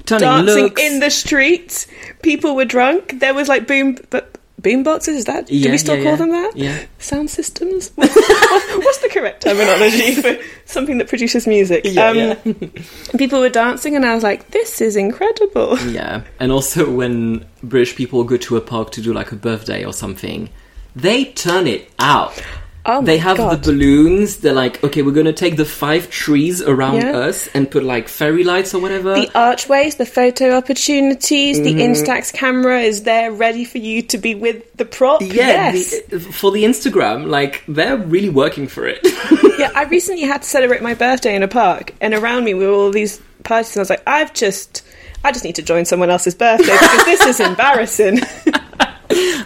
[0.06, 0.82] Turning dancing looks.
[0.82, 1.86] in the streets.
[2.22, 3.20] People were drunk.
[3.20, 5.16] There was like boom, but boom boxes.
[5.16, 5.46] Is that?
[5.46, 6.16] do we still yeah, call yeah.
[6.16, 6.56] them that?
[6.56, 6.84] Yeah.
[6.98, 7.90] Sound systems.
[7.94, 11.84] What's the correct terminology for something that produces music?
[11.86, 12.68] Um, Yeah, yeah.
[13.18, 17.96] People were dancing, and I was like, "This is incredible." Yeah, and also when British
[17.96, 20.48] people go to a park to do like a birthday or something,
[20.96, 22.40] they turn it out.
[22.84, 23.62] Oh they have God.
[23.62, 24.38] the balloons.
[24.38, 27.16] They're like, okay, we're gonna take the five trees around Yeah.
[27.18, 29.14] us and put like fairy lights or whatever.
[29.14, 31.76] the archways, the photo opportunities, Mm-hmm.
[31.78, 35.22] the Instax camera is there ready for you to be with the prop.
[35.22, 35.94] yeah, yes.
[36.08, 38.98] the, for the Instagram, like they're really working for it.
[39.58, 42.68] yeah, I recently had to celebrate my birthday in a park, and around me were
[42.70, 44.84] all these parties, and I was like, I've just.
[45.24, 48.18] I just need to join someone else's birthday because this is embarrassing.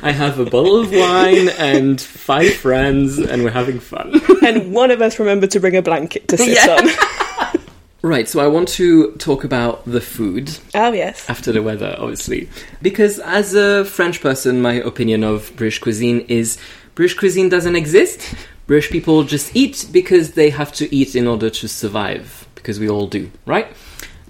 [0.02, 4.20] I have a bottle of wine and five friends, and we're having fun.
[4.44, 6.76] and one of us remembered to bring a blanket to sit Yeah.
[6.81, 6.88] on.
[8.02, 11.29] Right, so I want to talk about the food Oh yes.
[11.29, 12.48] after the weather, obviously.
[12.81, 16.57] Because as a French person, my opinion of British cuisine is
[16.94, 18.33] British cuisine doesn't exist.
[18.68, 22.88] British people just eat because they have to eat in order to survive, because we
[22.88, 23.66] all do, right?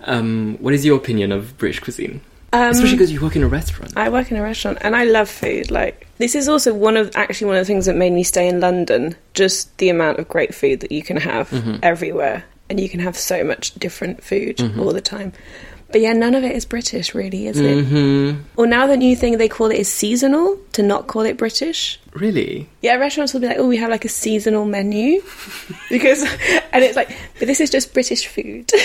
[0.05, 2.23] Um, what is your opinion of British cuisine?
[2.57, 3.93] Um, Especially because you work in a restaurant.
[3.97, 5.71] I work in a restaurant and I love food.
[5.71, 8.49] Like this is also one of actually one of the things that made me stay
[8.49, 9.15] in London.
[9.35, 13.17] Just the amount of great food that you can have everywhere, and you can have
[13.17, 15.33] so much different food all the time.
[15.93, 17.85] But yeah, none of it is British, really, is it?
[17.85, 21.37] hmm Or now the new thing they call it is seasonal to not call it
[21.37, 22.01] British.
[22.13, 22.69] Really?
[22.83, 25.23] Yeah, restaurants will be like, oh, we have like a seasonal menu
[25.89, 26.23] because,
[26.73, 28.69] and it's like, but this is just British food.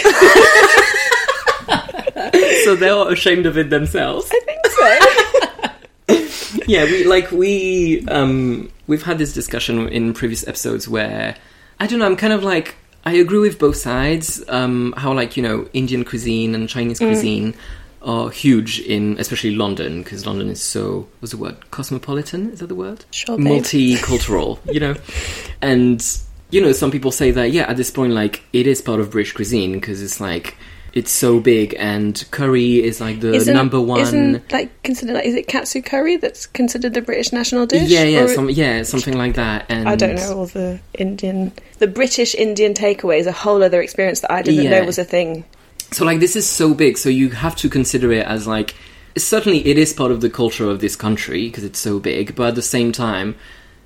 [2.63, 4.31] so they're ashamed of it themselves.
[4.31, 6.61] I think so.
[6.67, 11.35] yeah, we like we um we've had this discussion in previous episodes where
[11.79, 14.43] I don't know, I'm kind of like I agree with both sides.
[14.47, 17.55] Um how like, you know, Indian cuisine and Chinese cuisine
[18.01, 21.69] are huge in especially London because London is so what's the word?
[21.71, 23.05] Cosmopolitan, is that the word?
[23.11, 23.37] Sure.
[23.37, 24.95] Multicultural, you know.
[25.61, 26.05] And
[26.49, 29.11] you know, some people say that yeah, at this point like it is part of
[29.11, 30.57] British cuisine because it's like
[30.93, 35.25] it's so big and curry is like the Isn't- number one Isn't like considered like
[35.25, 37.89] is it katsu curry that's considered the British national dish?
[37.89, 39.65] Yeah, yeah, some, yeah, something like that.
[39.69, 43.81] And I don't know all the Indian, the British Indian takeaway is a whole other
[43.81, 44.81] experience that I didn't Yeah.
[44.81, 45.45] know was a thing.
[45.91, 48.75] So like this is so big, so you have to consider it as like
[49.17, 52.49] certainly it is part of the culture of this country because it's so big, but
[52.49, 53.35] at the same time,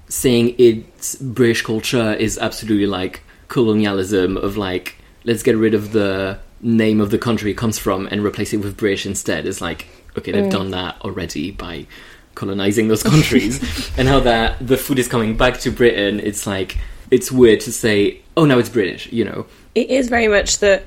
[0.09, 6.37] saying it's British culture is absolutely like colonialism of like let's get rid of the
[6.61, 9.45] name of the country it comes from and replace it with British instead.
[9.45, 9.87] It's like
[10.17, 10.51] okay, they've mm.
[10.51, 11.85] done that already by
[12.35, 16.19] colonizing those countries, and how that the food is coming back to Britain.
[16.19, 16.77] It's like
[17.11, 19.45] it's weird to say, oh, now it's British, you know.
[19.73, 20.83] It is very much that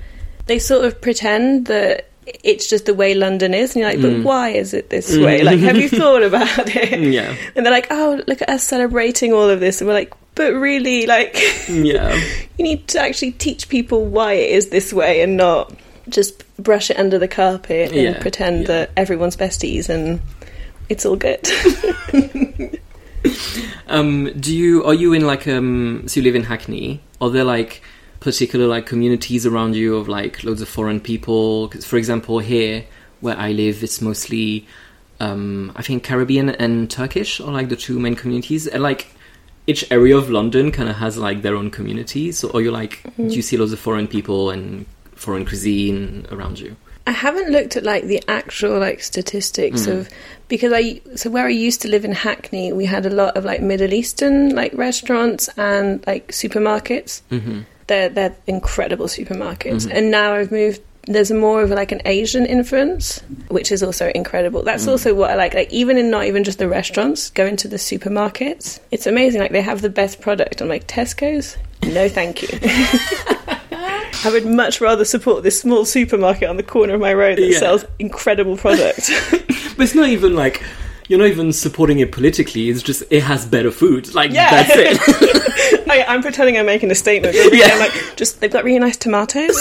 [0.46, 2.08] they sort of pretend that
[2.44, 4.22] it's just the way London is, and you're like, but mm.
[4.22, 5.42] why is it this way?
[5.42, 7.00] Like, have you thought about it?
[7.00, 7.34] Yeah.
[7.54, 10.54] And they're like, oh, look at us celebrating all of this, and we're like, but
[10.54, 11.36] really, like,
[11.68, 12.14] Yeah.
[12.56, 15.74] you need to actually teach people why it is this way, and not
[16.08, 18.66] just brush it under the carpet and Yeah, pretend yeah.
[18.68, 20.20] that everyone's besties and
[20.88, 21.46] it's all good.
[23.88, 26.04] Um, do you are you in like um?
[26.06, 27.00] So you live in Hackney?
[27.20, 27.82] Are there like
[28.20, 31.68] particular like communities around you of like loads of foreign people?
[31.68, 32.84] 'Cause, for example, here
[33.20, 34.66] where I live, it's mostly
[35.20, 39.08] um, I think Caribbean and Turkish are like the two main communities, and like
[39.70, 42.32] each area of London kind of has like their own community.
[42.32, 46.58] So, are you like do you see loads of foreign people and foreign cuisine around
[46.58, 46.74] you?
[47.06, 49.92] I haven't looked at like the actual like statistics Mm.
[50.00, 50.08] of
[50.48, 53.44] because I so where I used to live in Hackney, we had a lot of
[53.44, 57.22] like Middle Eastern like restaurants and like supermarkets.
[57.30, 59.92] hmm They're they're incredible supermarkets, Mhm.
[59.96, 60.80] and now I've moved.
[61.08, 64.62] There's more of like an Asian influence, which is also incredible.
[64.62, 64.88] That's Mm.
[64.90, 65.54] also what I like.
[65.54, 68.78] Like even in not even just the restaurants, go into the supermarkets.
[68.90, 69.40] It's amazing.
[69.40, 70.60] Like they have the best product.
[70.60, 71.56] I'm like Tesco's.
[71.82, 72.48] No, thank you.
[74.24, 77.46] I would much rather support this small supermarket on the corner of my road that
[77.52, 77.58] Yeah.
[77.58, 79.10] sells incredible product.
[79.76, 80.62] But it's not even like
[81.06, 82.68] you're not even supporting it politically.
[82.68, 84.12] It's just it has better food.
[84.14, 84.50] Like Yeah.
[84.50, 85.88] that's it.
[85.88, 87.34] I, I'm pretending I'm making a statement.
[87.52, 87.68] Yeah.
[87.72, 89.56] I'm like, just they've got really nice tomatoes.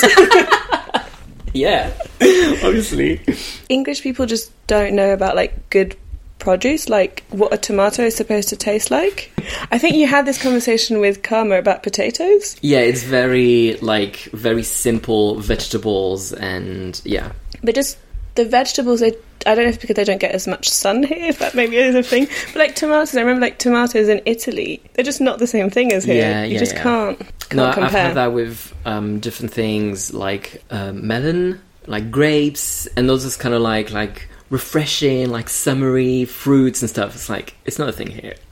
[1.53, 3.21] Yeah, obviously.
[3.69, 5.95] English people just don't know about like good
[6.39, 9.31] produce, like what a tomato is supposed to taste like.
[9.71, 12.55] I think you had this conversation with Karma about potatoes.
[12.61, 17.31] Yeah, it's very like very simple vegetables and yeah.
[17.63, 17.97] But just
[18.37, 19.13] the vegetables, they,
[19.45, 21.75] I don't know if because they don't get as much sun here, if that maybe
[21.75, 22.27] is a thing.
[22.53, 25.91] But like tomatoes, I remember like tomatoes in Italy, they're just not the same thing
[25.91, 26.15] as here.
[26.15, 26.83] Yeah, you yeah, just yeah.
[26.83, 27.83] can't, can't No, compare.
[27.83, 33.35] I've had that with um, different things like uh, melon, like grapes, and those is
[33.35, 37.15] kind of like like refreshing, like summery fruits and stuff.
[37.15, 38.35] It's like it's not a thing here.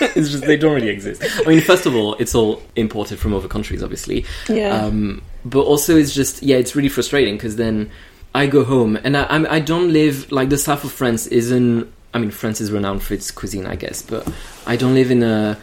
[0.00, 1.22] it's just they don't really exist.
[1.24, 4.24] I mean, first of all, it's all imported from other countries, obviously.
[4.48, 4.74] Yeah.
[4.74, 7.90] Um, but also, it's just yeah, it's really frustrating because then
[8.38, 11.92] I go home and I I'm, I don't live like the south of France isn't.
[12.14, 14.22] I mean, France is renowned for its cuisine, I guess, but
[14.66, 15.58] I don't live in a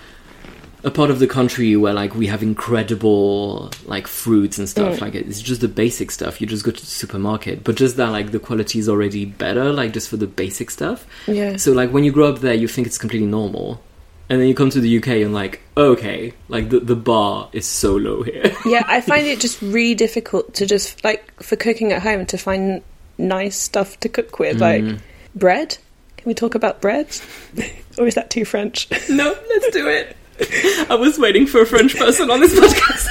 [0.84, 5.02] a part of the country where like we have incredible like fruits and stuff Mm.
[5.02, 8.10] like it's just the basic stuff you just go to the supermarket but just that
[8.12, 11.58] like the quality is already better like just for the basic stuff yeah.
[11.58, 13.82] so like when you grow up there you think it's completely normal
[14.30, 17.66] and then you come to the uk and like okay like the, the bar is
[17.66, 21.92] so low here yeah, I find it just really difficult to just like for cooking
[21.92, 22.82] at home to find
[23.18, 25.00] nice stuff to cook with, like Mm.
[25.36, 25.78] bread.
[26.18, 27.08] Can we talk about bread,
[27.98, 28.90] or is that too French?
[29.10, 30.16] no let's do it
[30.90, 33.08] i was waiting for a french person on this podcast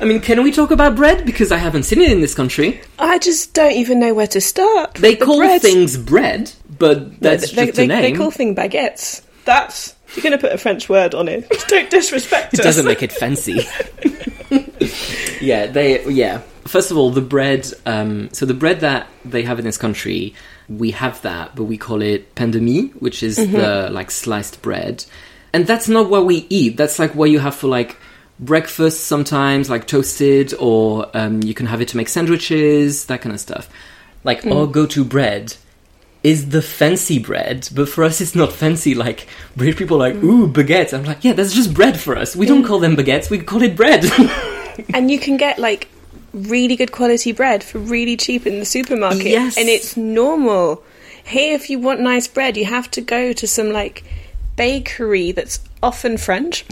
[0.00, 1.24] I mean, can we talk about bread?
[1.26, 2.80] Because I haven't seen it in this country.
[3.00, 4.94] I just don't even know where to start.
[4.94, 8.02] They The call bread- things bread, but that's they, just they, a name.
[8.02, 9.22] they call thing baguettes.
[9.44, 11.46] That's you're going to put a French word on it.
[11.68, 12.64] Don't disrespect it us.
[12.64, 13.60] doesn't make it fancy.
[15.40, 16.42] yeah, they yeah.
[16.66, 17.70] First of all, the bread.
[17.86, 20.34] Um, so the bread that they have in this country,
[20.68, 24.60] we have that, but we call it pain de mie, which is the like sliced
[24.62, 25.04] bread,
[25.52, 26.76] and that's not what we eat.
[26.76, 27.96] That's like what you have for like
[28.40, 33.34] breakfast sometimes, like toasted, or um, you can have it to make sandwiches, that kind
[33.34, 33.68] of stuff.
[34.24, 35.56] Like our go-to bread
[36.28, 38.94] is the fancy bread, but for us it's not fancy.
[38.94, 39.26] Like
[39.56, 40.24] British people are like, mm.
[40.24, 40.92] ooh, baguettes.
[40.92, 42.36] I'm like, yeah, that's just bread for us.
[42.36, 42.66] We don't mm.
[42.66, 44.04] call them baguettes, we call it bread.
[44.94, 45.88] And you can get like
[46.32, 49.26] really good quality bread for really cheap in the supermarket.
[49.26, 49.58] Yes.
[49.58, 50.84] And it's normal.
[51.24, 54.04] Here, if you want nice bread, you have to go to some like
[54.54, 56.64] bakery that's often French.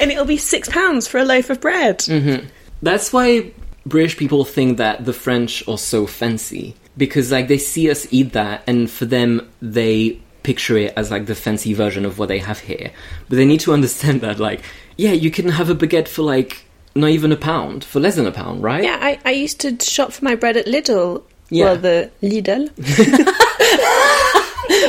[0.00, 1.98] and it'll be six pounds for a loaf of bread.
[1.98, 2.46] Mm-hmm.
[2.80, 3.50] That's why
[3.84, 8.32] British people think that the French are so fancy because like they see us eat
[8.32, 12.38] that and for them they picture it as like the fancy version of what they
[12.38, 12.90] have here.
[13.28, 14.62] But they need to understand that like
[14.96, 16.64] yeah, you can have a baguette for like
[16.94, 18.84] not even a pound, for less than a pound, right?
[18.84, 21.24] Yeah, I, I used to shop for my bread at Lidl.
[21.50, 21.64] Yeah.
[21.64, 22.70] Well, the Lidl.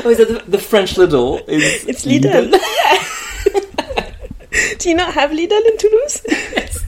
[0.06, 1.47] Oh, is that the, the French Lidl?
[1.49, 2.51] Is It's Lidl.
[4.80, 6.22] Do you not have Lidl in Toulouse?
[6.30, 6.86] yes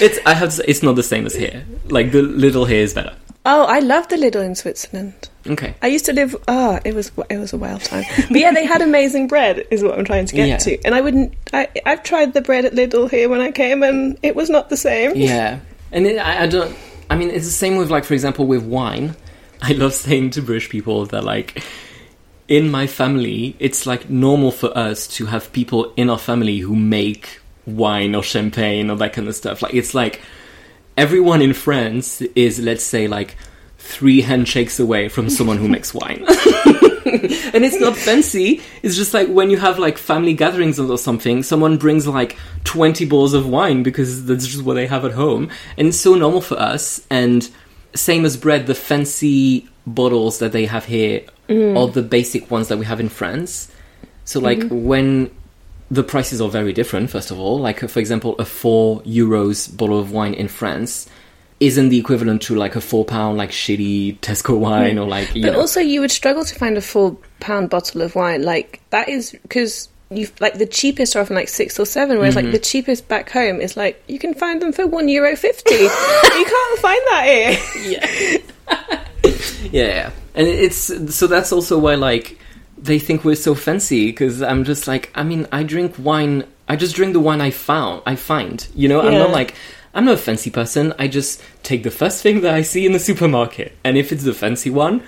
[0.00, 1.64] It's I have to say it's not the same as here.
[1.88, 3.14] Like the Lidl here is better.
[3.44, 5.28] Oh, I love the Lidl in Switzerland.
[5.48, 5.74] Okay.
[5.82, 6.36] I used to live.
[6.46, 8.04] Ah, it was it was a wild time.
[8.28, 9.66] But yeah, they had amazing bread.
[9.70, 10.56] Is what I'm trying to get Yeah.
[10.58, 10.84] to.
[10.84, 11.34] And I wouldn't.
[11.52, 14.68] I I've tried the bread at Lidl here when I came, and it was not
[14.70, 15.16] the same.
[15.16, 15.58] Yeah,
[15.90, 16.76] and it, I, I don't.
[17.10, 19.16] I mean, it's the same with like, for example, with wine.
[19.62, 21.64] I love saying to British people that like,
[22.48, 26.74] in my family, it's like normal for us to have people in our family who
[26.76, 29.62] make wine or champagne or that kind of stuff.
[29.62, 30.20] Like, it's like
[30.96, 33.36] everyone in France is, let's say, like
[33.78, 36.24] three handshakes away from someone who makes wine.
[37.04, 38.62] and it's not fancy.
[38.82, 43.04] It's just like when you have like family gatherings or something, someone brings like 20
[43.06, 45.50] bottles of wine because that's just what they have at home.
[45.76, 47.04] And it's so normal for us.
[47.10, 47.48] And
[47.94, 51.76] same as bread, the fancy bottles that they have here mm.
[51.76, 53.70] are the basic ones that we have in France.
[54.24, 54.82] So, like, mm.
[54.84, 55.30] when
[55.92, 59.98] the prices are very different, first of all, like, for example, a 4 euros bottle
[59.98, 61.06] of wine in France
[61.60, 65.42] isn't the equivalent to like a four pound like shitty Tesco wine or like you
[65.42, 68.42] But know also, you would struggle to find a four pound bottle of wine.
[68.42, 72.34] Like that is because you like the cheapest are often like six or seven, whereas
[72.34, 72.46] Mm-hmm.
[72.46, 75.74] like the cheapest back home is like you can find them for one euro fifty.
[75.74, 78.40] you can't find that here.
[79.70, 80.10] yeah, yeah.
[80.34, 82.40] And it's so that's also why like
[82.82, 86.74] they think we're so fancy because I'm just like I mean I drink wine I
[86.76, 89.00] just drink the wine I found I find you know?
[89.00, 89.54] I'm not like
[89.94, 90.94] I'm not a fancy person.
[90.98, 93.76] I just take the first thing that I see in the supermarket.
[93.84, 95.02] And if it's the fancy one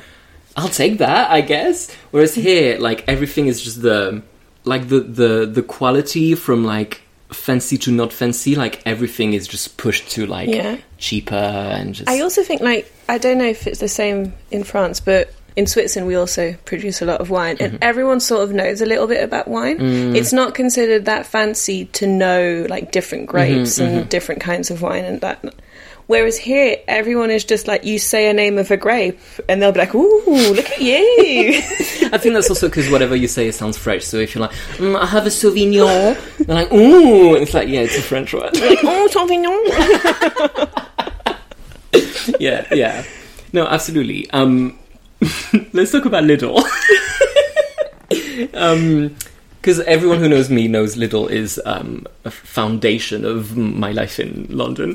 [0.56, 1.90] I'll take that I guess.
[2.12, 4.22] Whereas here like everything is just the
[4.64, 7.00] like the the the quality from like
[7.32, 10.76] fancy to not fancy like everything is just pushed to like Yeah.
[10.98, 14.62] cheaper and just I also think like I don't know if it's the same in
[14.62, 18.52] France, but in Switzerland we also produce a lot of wine, and everyone sort of
[18.52, 19.78] knows a little bit about wine.
[20.16, 25.04] It's not considered that fancy to know like different grapes and different kinds of wine
[25.04, 25.44] and that.
[26.06, 29.72] Whereas here, everyone is just like you say a name of a grape, and they'll
[29.72, 31.54] be like, "Ooh, look at you!"
[32.12, 34.02] I think that's also because whatever you say it sounds French.
[34.02, 37.80] So if you're like, mm, I have a Sauvignon, they're like, ooh, it's like, yeah,
[37.80, 38.54] it's a French word.
[38.54, 39.64] like, "Oh, Sauvignon."
[42.38, 43.02] yeah, yeah.
[43.54, 44.28] No, absolutely.
[44.30, 44.78] Um,
[45.72, 46.62] let's talk about Lidl.
[49.64, 54.46] Because everyone who knows me knows Lidl is um, a foundation of my life in
[54.50, 54.94] London.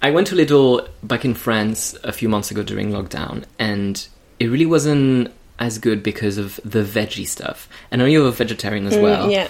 [0.00, 4.06] I went to Lidl back in France a few months ago during lockdown, and
[4.38, 7.68] it really wasn't as good because of the veggie stuff.
[7.90, 9.30] And I know you're a vegetarian as well.
[9.30, 9.48] yeah.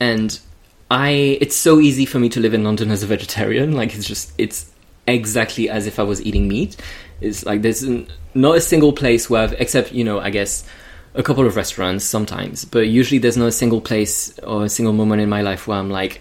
[0.00, 0.38] and
[0.90, 3.72] I it's so easy for me to live in London as a vegetarian.
[3.72, 4.70] Like it's just it's
[5.06, 6.76] exactly as if I was eating meat.
[7.20, 7.84] It's like there's
[8.34, 10.64] not a single place where I've, except you know I guess
[11.14, 14.92] a couple of restaurants sometimes, but usually there's not a single place or a single
[14.92, 16.20] moment in my life where I'm like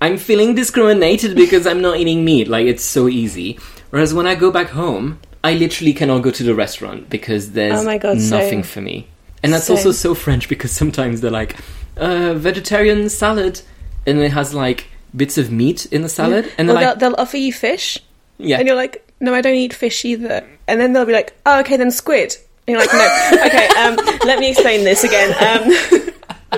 [0.00, 2.48] I'm feeling discriminated because I'm not eating meat.
[2.48, 3.58] Like it's so easy.
[3.90, 7.80] Whereas when I go back home, I literally cannot go to the restaurant because there's
[7.80, 8.62] Oh my God, nothing same.
[8.62, 9.06] for me.
[9.42, 9.76] And that's Same.
[9.76, 11.56] also so French because sometimes they're like,
[11.96, 13.62] uh, vegetarian salad,
[14.06, 17.20] and it has like bits of meat in the salad, and Well, like, they'll, they'll
[17.20, 17.98] offer you fish,
[18.38, 21.34] yeah, and you're like, "No, I don't eat fish either." And then they'll be like,
[21.46, 22.36] "Oh, okay, then squid."
[22.66, 26.50] And you're like, "No, okay, um, let me explain this again." Um,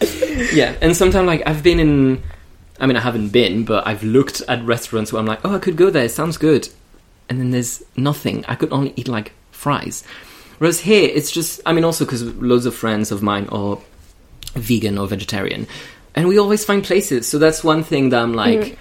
[0.52, 0.74] yeah.
[0.80, 2.22] And sometimes like I've been in
[2.80, 5.58] I mean, I haven't been, but I've looked at restaurants where I'm like, oh, I
[5.58, 6.04] could go there.
[6.06, 6.68] It sounds good,
[7.28, 8.44] and then there's nothing.
[8.48, 10.02] I could only eat like fries.
[10.58, 11.60] Whereas here, it's just.
[11.64, 13.78] I mean, also because loads of friends of mine are
[14.54, 15.68] vegan or vegetarian,
[16.16, 17.28] and we always find places.
[17.28, 18.76] So that's one thing that I'm like Mm.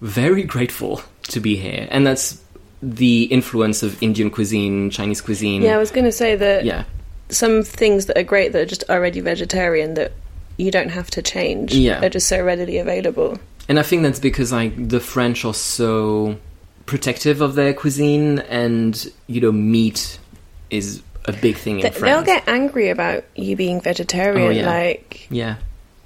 [0.00, 2.40] very grateful to be here, and that's
[2.82, 5.62] the influence of Indian cuisine, Chinese cuisine.
[5.62, 6.84] Yeah, I was going to say that yeah,
[7.28, 10.12] some things that are great that are just already vegetarian that
[10.56, 11.74] you don't have to change.
[11.74, 12.04] Yeah.
[12.04, 13.38] Are just so readily available.
[13.68, 16.38] and I think that's because like the French are so
[16.86, 20.18] protective of their cuisine, and you know, meat
[20.70, 22.02] is a big thing in They- France.
[22.26, 24.66] They'll get angry about you being vegetarian, Oh, yeah.
[24.66, 25.56] like yeah,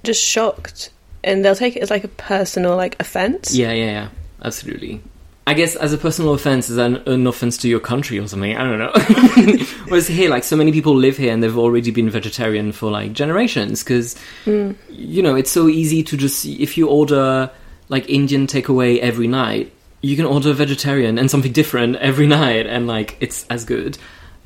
[0.03, 0.89] just shocked,
[1.23, 3.53] and they'll take it as like a personal like offense.
[3.53, 4.07] yeah, yeah, yeah,
[4.43, 5.01] absolutely.
[5.47, 8.55] I guess as a personal offense, is an, an offense to your country or something.
[8.55, 9.65] I don't know.
[9.87, 13.13] Whereas here, like so many people live here and they've already been vegetarian for like
[13.13, 14.71] generations because hmm.
[14.89, 17.49] you know it's so easy to just if you order
[17.89, 22.87] like Indian takeaway every night, you can order vegetarian and something different every night, and
[22.87, 23.97] like it's as good.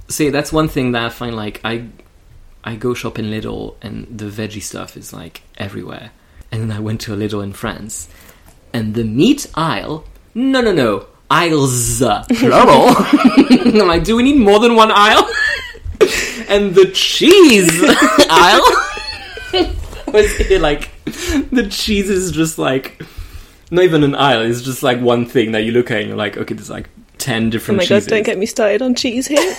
[0.08, 1.88] So yeah, that's one thing that I find like I
[2.64, 6.12] I go shop in Lidl and the veggie stuff is like everywhere.
[6.52, 8.10] And then I went to a Lidl in France,
[8.74, 10.06] and the meat aisle.
[10.36, 11.08] No, no, no.
[11.32, 12.94] Aisles, plural.
[12.98, 15.28] I'm like, do we need more than one aisle?
[16.50, 17.72] and the cheese
[18.30, 19.74] aisle
[20.14, 23.02] was here like the cheese is just like
[23.72, 24.42] not even an aisle.
[24.42, 26.90] It's just like one thing that you look at and you're like, okay, there's like
[27.18, 28.06] ten different Oh my cheeses.
[28.06, 28.16] god!
[28.18, 29.56] Don't get me started on cheese here.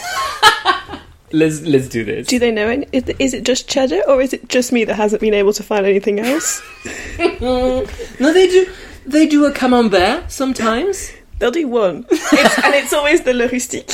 [1.33, 2.29] let's let's do this.
[2.29, 2.69] Do they know?
[2.69, 5.53] Any, is, is it just cheddar, or is it just me that hasn't been able
[5.55, 6.63] to find anything else?
[7.41, 7.85] no,
[8.21, 8.71] they do.
[9.07, 11.13] They do a camembert sometimes.
[11.39, 13.93] They'll do one, it's, and it's always the le rustique.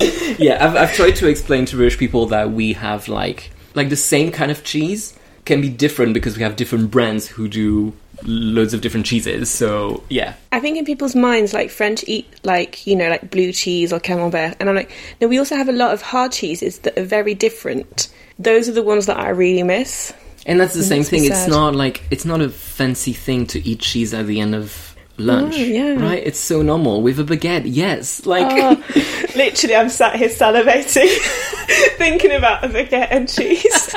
[0.38, 3.96] yeah, I've, I've tried to explain to British people that we have like like the
[3.96, 7.92] same kind of cheese can be different because we have different brands who do
[8.24, 9.50] loads of different cheeses.
[9.50, 13.52] So yeah, I think in people's minds, like French eat like you know like blue
[13.52, 16.80] cheese or camembert, and I'm like, no, we also have a lot of hard cheeses
[16.80, 18.08] that are very different.
[18.38, 20.12] Those are the ones that I really miss.
[20.46, 21.24] And that's the same thing.
[21.24, 24.96] It's not like it's not a fancy thing to eat cheese at the end of
[25.16, 25.94] lunch, yeah.
[25.94, 26.22] right?
[26.24, 27.62] It's so normal with a baguette.
[27.66, 28.82] Yes, like Oh,
[29.36, 31.16] literally, I'm sat here salivating,
[31.96, 33.94] thinking about a baguette and cheese.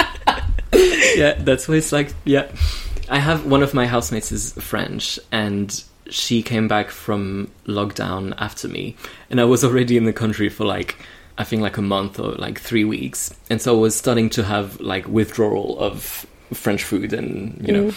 [1.18, 2.14] yeah, that's what it's like.
[2.26, 2.48] Yeah,
[3.10, 8.68] I have one of my housemates is French, and she came back from lockdown after
[8.68, 8.96] me,
[9.30, 10.96] and I was already in the country for like
[11.38, 14.44] I think like a month or like three weeks, and so I was starting to
[14.44, 17.94] have like withdrawal of French food, and you know,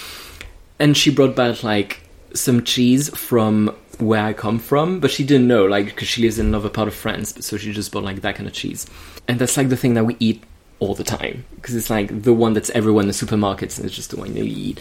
[0.78, 2.00] and she brought back like
[2.34, 6.38] some cheese from where I come from, but she didn't know, like, because she lives
[6.38, 8.86] in another part of France, so she just bought like that kind of cheese.
[9.26, 10.44] And that's like the thing that we eat
[10.78, 13.96] all the time, because it's like the one that's everywhere in the supermarkets, and it's
[13.96, 14.80] just the one that you eat.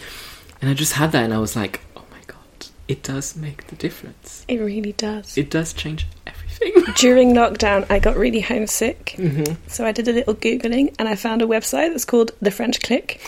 [0.60, 3.66] And I just had that, and I was like, oh my god, it does make
[3.66, 4.44] the difference.
[4.46, 5.36] It really does.
[5.36, 6.84] It does change everything.
[6.96, 9.54] During lockdown, I got really homesick, Mm-hmm.
[9.66, 12.80] so I did a little googling, and I found a website that's called The French
[12.82, 13.20] Click,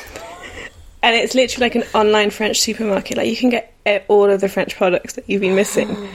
[1.02, 3.16] and it's literally like an online French supermarket.
[3.16, 6.08] Like you can get eh, all of the French products that you've been missing.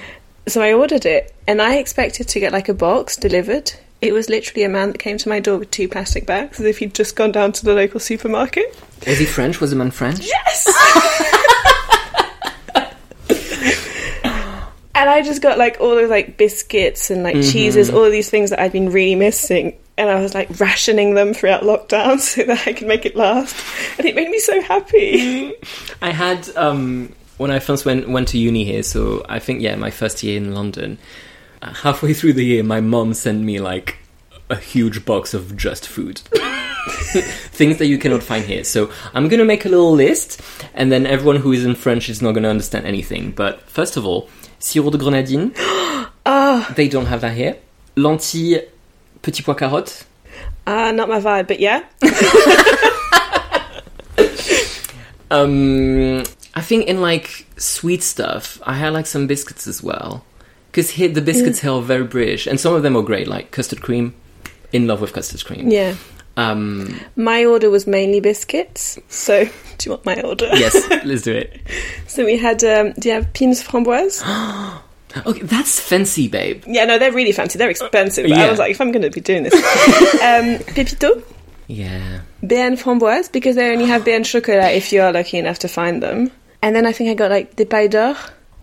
[0.47, 3.73] so I ordered it, and I expected to get like a box delivered.
[4.01, 6.65] It was literally a man that came to my door with two plastic bags, as
[6.65, 8.79] if he'd just gone down to the local supermarket.
[9.07, 9.59] Was he French?
[9.59, 10.27] Was the man French?
[10.27, 10.67] Yes.
[14.95, 18.29] and I just got like all of like biscuits and like cheeses, all of these
[18.29, 19.77] things that I'd been really missing.
[19.98, 23.56] And I was like rationing them throughout lockdown so that I could make it last.
[23.98, 25.54] And it made me so happy.
[26.02, 28.84] I had um, when I first went went to uni here.
[28.84, 30.98] So I think yeah, my first year in London.
[31.62, 33.98] uh, Halfway through the year, my mom sent me like
[34.50, 36.20] a huge box of just food,
[37.52, 38.64] things that you cannot find here.
[38.64, 40.41] So I'm gonna make a little list,
[40.74, 43.32] and then everyone who is in French is not gonna understand anything.
[43.32, 44.30] But first of all,
[44.60, 45.54] sirop de grenadine.
[46.28, 47.56] Ah, They don't have that here.
[47.96, 48.64] Lentilles,
[49.26, 50.05] petit pois carottes.
[50.67, 51.84] ah, not my vibe, but yeah.
[55.32, 56.23] Um,
[56.53, 60.23] I think in like sweet stuff, I had like some biscuits as well.
[60.71, 63.82] Because the biscuits here are very British, and some of them are great, like custard
[63.82, 64.13] cream.
[64.73, 65.69] In love with custard cream.
[65.71, 65.95] Yeah.
[66.38, 68.99] Um, My order was mainly biscuits.
[69.07, 69.45] So,
[69.78, 70.49] do you want my order?
[70.53, 71.61] yes, let's do it.
[72.07, 74.21] So we had, um, do you have Pim's framboise?
[75.26, 76.63] Okay, that's fancy, babe.
[76.68, 77.57] yeah, no, they're really fancy.
[77.57, 78.28] They're expensive.
[78.28, 78.45] Yeah.
[78.45, 79.53] I was like, if I'm going to be doing this.
[80.22, 81.22] um, pepito.
[81.68, 82.22] Yeah.
[82.43, 86.03] BN framboise because they only have BN chocolat if you are lucky enough to find
[86.03, 86.32] them.
[86.61, 88.16] And then I think I got like des pailles d'or,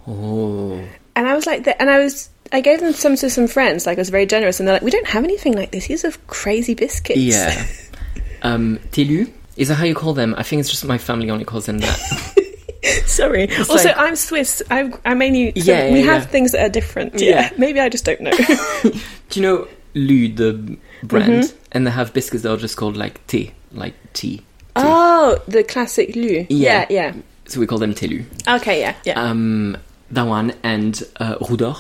[0.07, 0.81] Oh.
[1.17, 3.87] and I was like, and I was, I gave them some to some friends.
[3.87, 5.87] Like I was very generous, and they're like, we don't have anything like this.
[5.87, 7.19] These are crazy biscuits.
[7.21, 7.67] Yeah.
[8.43, 9.31] um, Telu.
[9.57, 10.35] Is that how you call them?
[10.39, 12.37] I think it's just my family only calls them that.
[13.07, 13.49] Sorry.
[13.57, 14.63] also, like- I'm Swiss.
[14.71, 16.29] I'm, I mainly so Yeah, we yeah, have yeah.
[16.29, 17.21] things that are different.
[17.21, 17.51] Yeah.
[17.57, 18.31] Maybe I just don't know.
[18.83, 18.93] Do
[19.41, 21.45] you know Lu, the brand?
[21.45, 21.57] Mm-hmm.
[21.73, 24.43] And they have biscuits that are just called like tea, like tea.
[24.77, 26.23] oh, the classic Lu.
[26.29, 26.47] Yeah.
[26.49, 27.15] Yeah, yeah.
[27.47, 28.25] So we call them Telu.
[28.49, 29.21] Okay, yeah, yeah.
[29.21, 29.77] Um,
[30.11, 31.77] that one and uh, Roudor,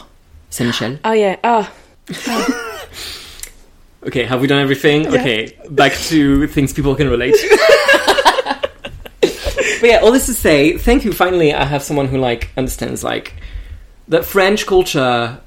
[0.50, 0.98] Saint Michel.
[1.04, 1.36] oh yeah.
[1.44, 1.72] Oh,
[4.04, 5.06] Okay, have we done everything?
[5.06, 7.78] Okay, back to things people can relate to.
[9.80, 11.12] But yeah, all this to say, thank you.
[11.12, 13.34] Finally, I have someone who like understands like
[14.08, 15.40] that French culture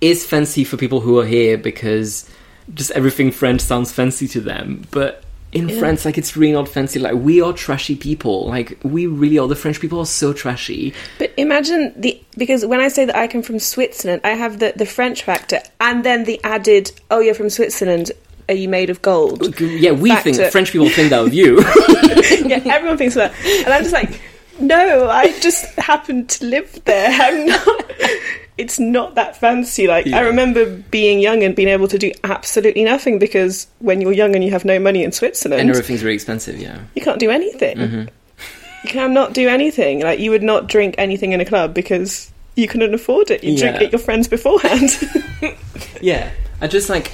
[0.00, 2.28] is fancy for people who are here because
[2.74, 4.84] just everything French sounds fancy to them.
[4.90, 5.78] But in Yeah.
[5.80, 6.98] France, like it's really not fancy.
[7.00, 8.46] Like we are trashy people.
[8.48, 9.48] Like we really are.
[9.48, 10.94] The French people are so trashy.
[11.18, 14.72] but imagine the because when I say that I come from Switzerland, I have the
[14.76, 16.92] the French factor and then the added.
[17.10, 18.12] Oh, you're from Switzerland.
[18.50, 19.58] Are you made of gold?
[19.60, 20.50] Yeah, we think Factor.
[20.50, 21.60] French people think that of you.
[22.46, 23.32] yeah, everyone thinks that,
[23.64, 24.20] and I'm just like,
[24.60, 27.08] no, I just happen to live there.
[27.10, 27.84] I'm not.
[28.58, 29.86] It's not that fancy.
[29.86, 30.18] Like Yeah.
[30.18, 34.34] I remember being young and being able to do absolutely nothing because when you're young
[34.34, 36.58] and you have no money in Switzerland, and everything's really expensive.
[36.60, 36.78] Yeah.
[36.94, 37.76] you can't do anything.
[37.78, 38.00] Mm-hmm.
[38.84, 40.00] You cannot do anything.
[40.02, 43.44] Like you would not drink anything in a club because you couldn't afford it.
[43.44, 43.86] You drink Yeah.
[43.86, 44.90] at your friends beforehand.
[46.02, 46.30] Yeah,
[46.62, 47.12] I just like,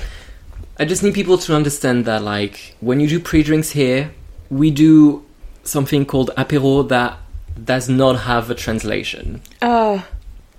[0.78, 4.10] I just need people to understand that like when you do pre-drinks here,
[4.50, 5.24] we do
[5.64, 7.18] something called apéro that
[7.62, 9.40] does not have a translation.
[9.62, 10.04] oh,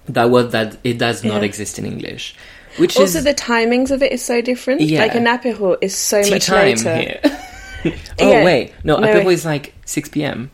[0.09, 1.45] That word that it does not Yeah.
[1.49, 2.35] exist in English,
[2.77, 4.81] which also is the timings of it is so different.
[4.81, 5.01] Yeah.
[5.01, 6.95] Like an apéro is so tea much time later.
[6.97, 7.19] here.
[8.19, 8.43] oh Yeah.
[8.43, 9.33] wait, no, No, apéro wait.
[9.33, 10.49] is like six p.m.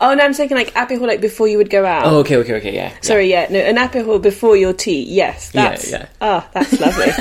[0.00, 2.06] Oh no, I'm thinking like apéro like before you would go out.
[2.06, 2.92] Oh, okay, okay, okay, yeah.
[3.02, 5.02] Sorry, yeah, no, an apéro before your tea.
[5.04, 6.06] Yes, Yeah, that's yeah.
[6.20, 7.12] Oh, that's lovely.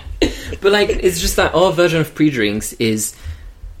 [0.66, 3.14] But like, it's just that our version of pre-drinks is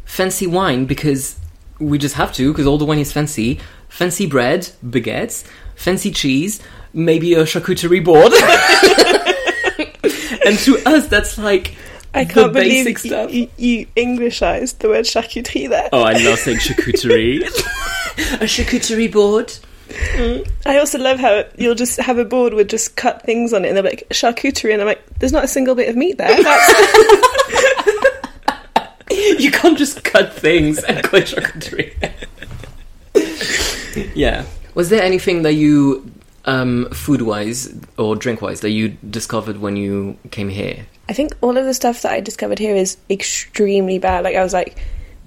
[0.04, 1.36] fancy wine because
[1.80, 3.58] we just have to because all the wine is fancy.
[3.88, 6.62] Fancy bread, baguettes, fancy cheese,
[6.92, 8.32] maybe a charcuterie board.
[10.46, 11.74] and to us, that's like
[12.14, 13.34] I the can't believe basic you, stuff.
[13.34, 15.88] you, you Englishized the word charcuterie there.
[15.92, 17.42] Oh, I love saying charcuterie.
[18.40, 19.52] a charcuterie board.
[19.90, 23.68] I also love how you'll just have a board with just cut things on it,
[23.68, 26.28] and they're like charcuterie, and I'm like, there's not a single bit of meat there.
[26.42, 27.22] That's,
[29.38, 31.94] You can't just cut things and call it charcuterie.
[34.14, 34.44] yeah.
[34.74, 36.10] Was there anything that you,
[36.44, 40.86] um, food wise or drink wise, that you discovered when you came here?
[41.08, 44.24] I think all of the stuff that I discovered here is extremely bad.
[44.24, 44.78] Like I was like,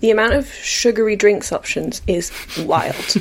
[0.01, 3.15] the amount of sugary drinks options is wild.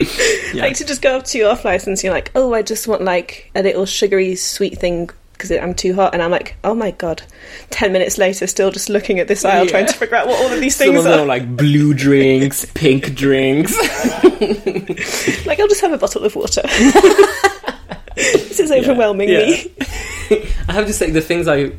[0.00, 0.62] Yeah.
[0.62, 3.02] Like to just go up to your off license, you're like, oh, I just want
[3.02, 6.90] like a little sugary sweet thing because I'm too hot, and I'm like, oh my
[6.90, 7.22] god.
[7.70, 9.70] Ten minutes later, still just looking at this aisle, Yeah.
[9.70, 11.22] trying to figure out what all of these Some things of them are.
[11.22, 13.72] are like blue drinks, pink drinks.
[15.46, 16.62] Like, I'll just have a bottle of water.
[18.14, 19.46] this is overwhelming Yeah.
[19.46, 19.72] me.
[20.68, 21.72] I have to say, the things I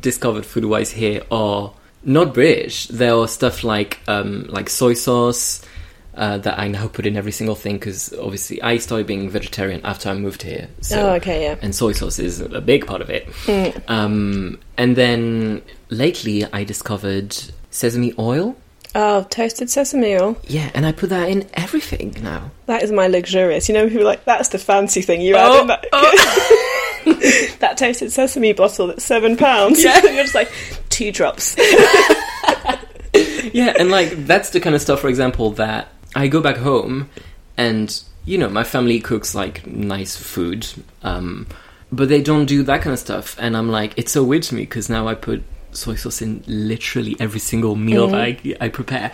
[0.00, 1.72] discovered food wise here are
[2.04, 2.86] not British.
[2.88, 5.62] There are stuff like um, like soy sauce
[6.16, 9.80] uh, that I now put in every single thing because obviously I started being vegetarian
[9.84, 10.68] after I moved here.
[10.80, 11.56] So, oh, okay, yeah.
[11.62, 13.28] And soy sauce is a big part of it.
[13.88, 17.36] Um, and then lately I discovered
[17.70, 18.56] sesame oil.
[18.94, 20.38] Oh, toasted sesame oil.
[20.44, 22.50] Yeah, and I put that in everything now.
[22.64, 23.68] That is my luxurious.
[23.68, 25.84] You know, people are like, that's the fancy thing you Oh, add in that.
[27.60, 29.84] that toasted sesame bottle that's seven pounds.
[29.84, 30.02] Yeah.
[30.02, 30.50] You're just like,
[30.88, 31.54] two drops.
[33.52, 37.10] yeah, and like that's the kind of stuff, for example, that I go back home
[37.56, 40.66] and you know my family cooks like nice food,
[41.02, 41.46] um,
[41.92, 44.54] but they don't do that kind of stuff, and I'm like, it's so weird to
[44.54, 48.68] me because now I put soy sauce in literally every single meal that I, I
[48.70, 49.12] prepare,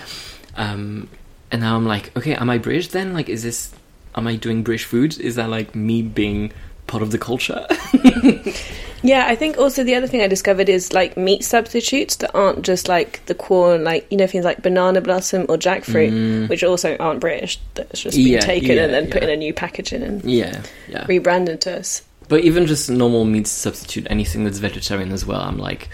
[0.57, 1.09] um,
[1.51, 3.13] and now I'm like, okay, am I British then?
[3.13, 3.75] Like, is this
[4.15, 5.19] am I doing British food?
[5.19, 6.53] Is that like me being
[6.87, 7.67] part of the culture?
[9.03, 12.63] Yeah, I think also the other thing I discovered is like meat substitutes that aren't
[12.63, 16.97] just like the corn, like you know things like banana blossom or jackfruit, which also
[16.99, 17.59] aren't British.
[17.75, 18.31] That's just been Mm.
[18.33, 21.05] Yeah, taken yeah, and then put in a new packaging and yeah, yeah.
[21.09, 22.03] rebranded to us.
[22.29, 25.89] But even just normal meat substitute, anything that's vegetarian as well, I'm like,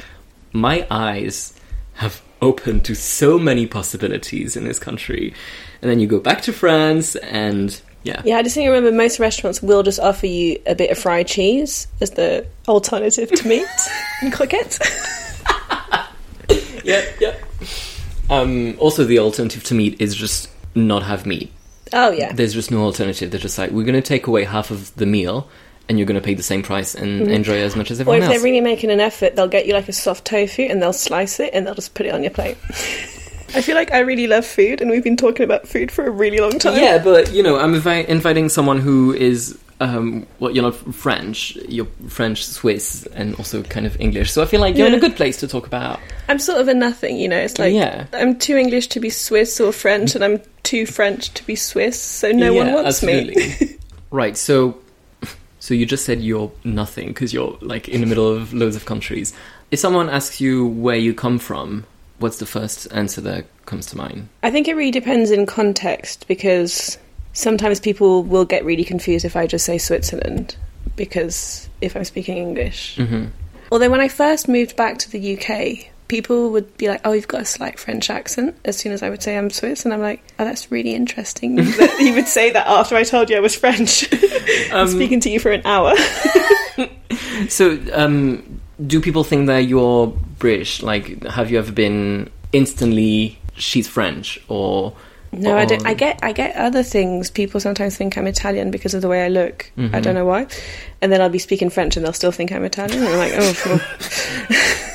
[0.52, 1.58] my eyes
[1.94, 5.34] have opened to so many possibilities in this country.
[5.82, 8.22] And then you go back to France, and yeah.
[8.24, 10.98] Yeah, I just think I remember most restaurants will just offer you a bit of
[10.98, 13.66] fried cheese as the alternative to meat
[14.22, 14.78] and croquettes.
[16.84, 17.34] Yeah, yeah.
[18.30, 21.52] Um, also, the alternative to meat is just not have meat.
[21.92, 23.30] Oh yeah, There's just no alternative.
[23.30, 25.50] They're just like, we're going to take away half of the meal,
[25.88, 28.20] and you're going to pay the same price and enjoy it as much as everyone
[28.20, 28.42] or everyone if else.
[28.42, 31.40] they're really making an effort, they'll get you like a soft tofu and they'll slice
[31.40, 32.56] it and they'll just put it on your plate.
[33.54, 36.10] I feel like I really love food, and we've been talking about food for a
[36.10, 36.76] really long time.
[36.78, 41.56] Yeah, but you know, I'm invi- inviting someone who is, um, well, you're not French,
[41.68, 44.32] you're French, Swiss, and also kind of English.
[44.32, 45.98] So I feel like you're in a good place to talk about.
[46.28, 47.38] I'm sort of a nothing, you know.
[47.38, 48.06] It's like Yeah.
[48.12, 52.00] I'm too English to be Swiss or French, and I'm too French to be Swiss,
[52.00, 53.34] so no one Yeah, wants me.
[54.10, 54.36] right.
[54.36, 54.78] So,
[55.58, 58.84] so you just said you're nothing because you're like in the middle of loads of
[58.84, 59.32] countries.
[59.70, 61.84] If someone asks you where you come from,
[62.18, 64.28] what's the first answer that comes to mind?
[64.42, 66.98] I think it really depends in context because
[67.32, 70.56] sometimes people will get really confused if I just say Switzerland
[70.96, 72.96] because if I'm speaking English.
[72.96, 73.26] hmm
[73.70, 77.28] Although when I first moved back to the UK, people would be like, "Oh, you've
[77.28, 80.00] got a slight French accent." As soon as I would say I'm Swiss, and I'm
[80.00, 83.40] like, "Oh, that's really interesting." that you would say that after I told you I
[83.40, 84.08] was French.
[84.72, 85.94] Um, speaking to you for an hour.
[87.48, 90.06] So, um, do people think that you're
[90.38, 90.82] British?
[90.82, 94.94] Like, have you ever been instantly she's French or?
[95.30, 95.84] No, I don't.
[95.86, 97.30] I get I get other things.
[97.30, 99.70] People sometimes think I'm Italian because of the way I look.
[99.76, 100.02] I Mhm.
[100.02, 100.46] don't know why.
[101.02, 102.98] And then I'll be speaking French and they'll still think I'm Italian.
[103.02, 103.80] And I'm like, oh, well,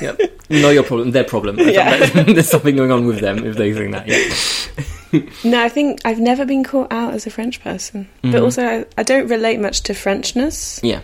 [0.00, 0.20] Yep.
[0.50, 1.12] Not your problem.
[1.12, 1.58] Their problem.
[1.60, 2.04] Yeah.
[2.24, 4.08] There's something going on with them if they think that.
[4.08, 5.22] Yeah.
[5.44, 5.62] no.
[5.62, 8.08] I think I've never been caught out as a French person.
[8.22, 8.42] But Mhm.
[8.42, 10.80] also, I, I don't relate much to Frenchness.
[10.82, 11.00] Yeah.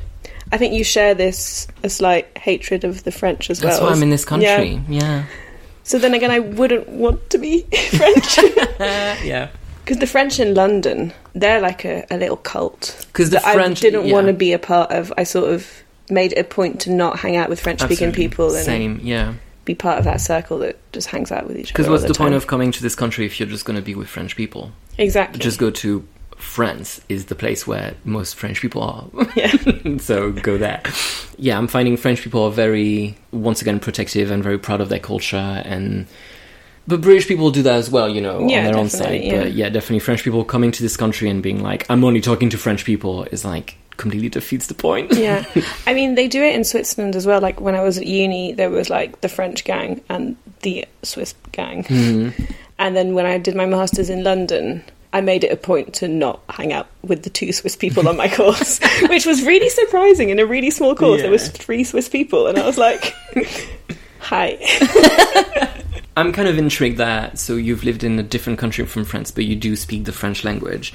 [0.53, 3.71] I think you share this a slight hatred of the French as well.
[3.71, 4.47] That's why I'm in this country.
[4.47, 4.83] Yeah.
[4.89, 5.25] Yeah.
[5.85, 8.39] So then again, I wouldn't want to be French
[8.79, 9.51] Yeah.
[9.85, 13.81] because the French in London, they're like a, a little cult Because the French I
[13.81, 14.13] didn't yeah.
[14.13, 15.13] want to be a part of.
[15.17, 15.69] I sort of
[16.11, 18.29] made it a point to not hang out with French-speaking Absolutely.
[18.29, 19.01] people and Same.
[19.03, 19.35] Yeah.
[19.65, 21.73] be part of that circle that just hangs out with each other.
[21.73, 22.35] Because what's the, point time.
[22.35, 24.73] of coming to this country if you're just going to be with French people?
[24.99, 25.39] exactly?
[25.41, 26.07] Just go to
[26.41, 29.07] France is the place where most French people are.
[29.37, 29.53] yeah,
[29.99, 30.83] so go there.
[31.39, 34.99] Yeah, I'm finding French people are very, once again, protective and very proud of their
[34.99, 35.37] culture.
[35.65, 36.07] And
[36.87, 39.23] but British people do that as well, you know, Yeah, on their own side.
[39.23, 39.43] yeah.
[39.43, 42.51] But yeah, definitely French people coming to this country and being like, I'm only talking
[42.51, 45.13] to French people is like completely defeats the point.
[45.15, 45.45] yeah.
[45.87, 47.41] I mean, they do it in Switzerland as well.
[47.41, 51.35] Like when I was at uni, there was like the French gang and the Swiss
[51.53, 52.55] gang, Mhm.
[52.79, 54.83] and then when I did my masters in London.
[55.13, 58.17] I made it a point to not hang out with the two Swiss people on
[58.17, 60.31] my course, which was really surprising.
[60.31, 63.15] In a really small course, there was three Swiss people, and I was like,
[64.21, 64.57] "Hi."
[66.17, 69.45] I'm kind of intrigued that so you've lived in a different country from France, but
[69.45, 70.93] you do speak the French language.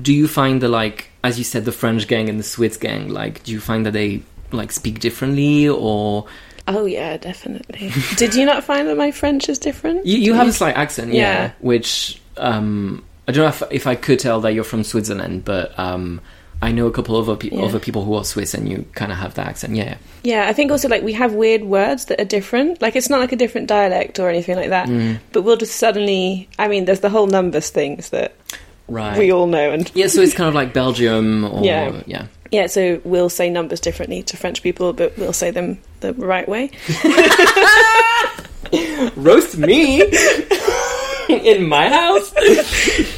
[0.00, 3.08] Do you find that like as you said, the French gang and the Swiss gang,
[3.08, 6.26] like do you find that they like speak differently or
[6.68, 7.90] Oh yeah, definitely.
[8.16, 10.06] Did you not find that my French is different?
[10.06, 11.50] you, you have a slight accent, yeah, Yeah.
[11.60, 15.78] which um I don't know if, if I could tell that you're from Switzerland, but
[15.78, 16.20] um
[16.62, 17.62] I know a couple of other, pe- Yeah.
[17.62, 19.96] other people who are Swiss and you kind of have that accent, yeah.
[20.24, 22.82] Yeah, I think also like we have weird words that are different.
[22.82, 24.88] Like it's not like a different dialect or anything like that.
[24.88, 28.34] Mm, But we'll just suddenly I mean, there's the whole numbers things that
[28.88, 29.16] right.
[29.16, 32.02] we all know and yeah, so it's kind of like Belgium or Yeah.
[32.06, 32.26] yeah.
[32.50, 36.48] yeah, so we'll say numbers differently to French people, but we'll say them the right
[36.48, 36.70] way.
[39.16, 40.02] Roast me
[41.30, 42.34] in my house.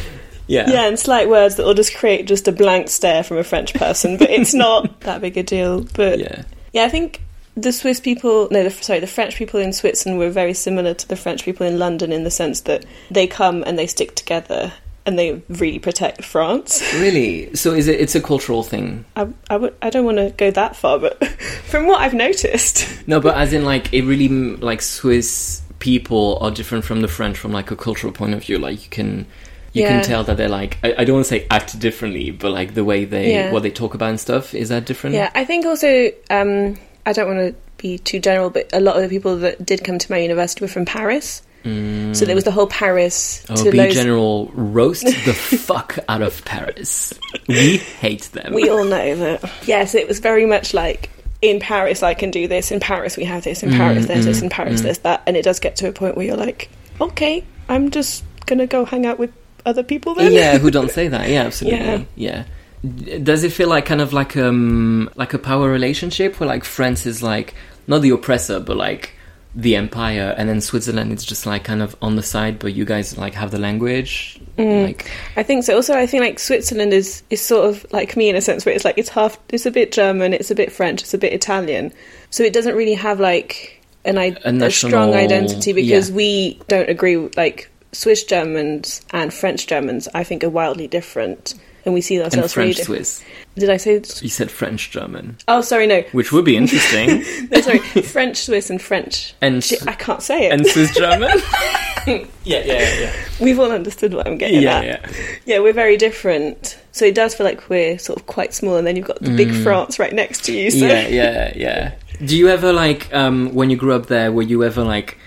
[0.52, 0.70] yeah.
[0.70, 3.72] Yeah, and slight words that will just create just a blank stare from a French
[3.74, 5.84] person, but it's not that big a deal.
[5.94, 6.44] But Yeah.
[6.72, 7.22] Yeah, I think
[7.56, 11.08] the Swiss people, no, the, sorry, the French people in Switzerland were very similar to
[11.08, 14.72] the French people in London in the sense that they come and they stick together
[15.04, 16.82] and they really protect France.
[16.94, 17.54] Really?
[17.54, 18.00] So is it?
[18.00, 19.04] It's a cultural thing.
[19.16, 21.26] I, I, would, I don't want to go that far, but
[21.64, 26.50] from what I've noticed, No, but as in like it really like Swiss people are
[26.50, 28.58] different from the French from like a cultural point of view.
[28.58, 29.26] Like you can.
[29.72, 29.88] You Yeah.
[30.00, 32.74] can tell that they're like I, I don't want to say act differently, but like
[32.74, 33.52] the way they Yeah.
[33.52, 35.16] what they talk about and stuff is that different?
[35.16, 38.96] yeah, I think also, um, I don't want to be too general, but a lot
[38.96, 41.42] of the people that did come to my university were from Paris.
[41.64, 42.14] Mm.
[42.14, 46.44] So there was the whole Paris Oh, to be general, roast the fuck out of
[46.44, 47.14] Paris.
[47.48, 48.52] We hate them.
[48.52, 49.50] we all know that.
[49.66, 51.08] Yes, it was very much like
[51.40, 54.24] in Paris I can do this, in Paris we have this, in Paris Mm, there's
[54.26, 54.84] this, mm, in Paris mm.
[54.84, 56.68] there's that, and it does get to a point where you're like,
[57.00, 59.32] okay, I'm just gonna go hang out with
[59.66, 60.32] other people then.
[60.32, 61.28] yeah, who don't say that?
[61.28, 62.06] Yeah, absolutely.
[62.16, 62.44] Yeah.
[62.84, 66.64] D- Does it feel like kind of like um like a power relationship where like
[66.64, 67.54] France is like
[67.86, 69.12] not the oppressor but like
[69.54, 72.84] the empire and then Switzerland is just like kind of on the side but you
[72.84, 74.84] guys like have the language Mm.
[74.84, 75.74] like I think so.
[75.74, 78.74] Also, I think like Switzerland is is sort of like me in a sense where
[78.74, 81.32] it's like it's half, it's a bit German, it's a bit French, it's a bit
[81.32, 81.90] Italian,
[82.28, 86.16] so it doesn't really have like an I- A a, strong identity because yeah.
[86.16, 87.16] we don't agree.
[87.34, 92.56] Like Swiss Germans and French Germans, I think are wildly different, and we see ourselves
[92.56, 93.06] really French different.
[93.06, 93.24] Swiss.
[93.56, 94.02] Did I say?
[94.22, 97.22] You said French German, Oh, sorry, no, which would be interesting.
[97.50, 99.34] no, sorry, French Swiss and French.
[99.42, 100.52] and Shit, I can't say it.
[100.52, 101.28] and Swiss German.
[102.06, 103.12] yeah, yeah, yeah.
[103.40, 104.84] We've all understood what I'm getting Yeah, at.
[104.84, 105.22] yeah.
[105.44, 106.78] Yeah, we're very different.
[106.92, 109.36] So it does feel like we're sort of quite small, and then you've got the
[109.36, 110.70] big France right next to you.
[110.70, 110.86] So.
[110.86, 110.88] Mm.
[110.88, 111.94] Yeah, yeah, yeah.
[112.24, 114.32] Do you ever like um, when you grew up there?
[114.32, 115.18] Were you ever like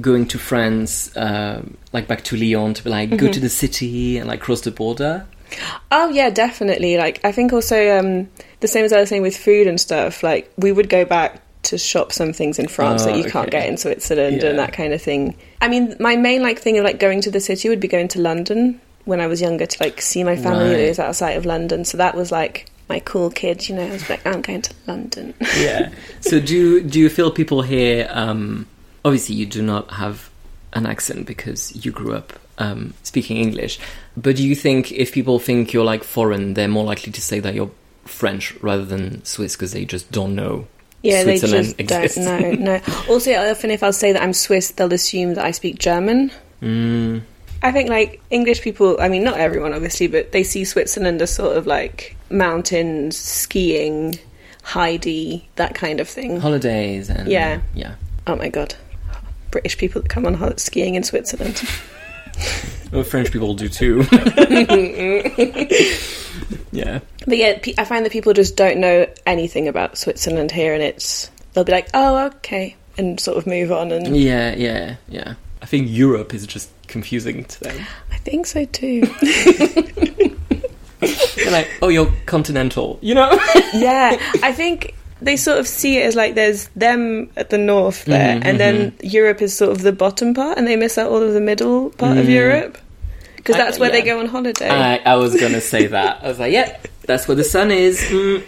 [0.00, 3.26] going to France, um, like back to Lyon, to be like Mm-hmm.
[3.26, 5.26] go to the city and like cross the border?
[5.92, 6.96] Oh yeah, definitely.
[6.96, 8.28] Like I think also um,
[8.60, 10.22] the same as I was saying with food and stuff.
[10.22, 13.50] Like we would go back to shop some things in France Oh, that you can't
[13.50, 14.50] get in Switzerland Yeah.
[14.50, 15.34] and that kind of thing.
[15.62, 18.08] I mean, my main like thing of like going to the city would be going
[18.08, 20.88] to London when I was younger to like see my family that Right.
[20.88, 21.84] was outside of London.
[21.84, 23.66] So that was like my cool kid.
[23.68, 25.34] You know, I was like, I'm going to London.
[25.58, 25.90] yeah.
[26.20, 28.08] So do do you feel people here?
[28.10, 28.66] Um,
[29.04, 30.30] obviously, you do not have
[30.72, 33.78] an accent because you grew up um, speaking English.
[34.16, 37.40] But do you think if people think you're like foreign, they're more likely to say
[37.40, 37.70] that you're
[38.04, 40.66] French rather than Swiss because they just don't know?
[41.02, 42.16] Yeah, they Switzerland just exists.
[42.16, 42.76] don't know.
[42.76, 42.80] No.
[43.08, 46.30] Also, often if I'll say that I'm Swiss, they'll assume that I speak German.
[46.62, 47.22] Mm,
[47.62, 51.34] I think like English people, I mean, not everyone obviously, but they see Switzerland as
[51.34, 54.18] sort of like mountains, skiing,
[54.62, 56.40] Heidi, that kind of thing.
[56.40, 57.60] holidays and Yeah.
[57.74, 57.94] yeah.
[58.26, 58.74] Oh my god.
[59.54, 61.62] British people that come on skiing in Switzerland.
[62.90, 64.00] Well, French people do too.
[66.72, 67.00] yeah.
[67.26, 71.30] But yeah, I find that people just don't know anything about Switzerland here, and it's
[71.52, 73.90] they'll be like, "Oh, okay," and sort of move on.
[73.90, 75.34] And Yeah, yeah, yeah.
[75.62, 77.84] I think Europe is just confusing to them.
[78.12, 79.02] I think so too.
[81.00, 83.30] They're like, oh, you're continental, you know?
[83.74, 84.94] yeah, I think
[85.24, 88.60] they sort of see it as like there's them at the north there, Mhm, and
[88.60, 91.40] then Europe is sort of the bottom part, and they miss out all of the
[91.40, 92.30] middle part of Mm.
[92.32, 92.78] Europe
[93.36, 94.68] because that's where they go on holiday.
[94.68, 96.20] I, I was gonna say that.
[96.22, 98.00] I was like, yeah, that's where the sun is.
[98.00, 98.42] Mm.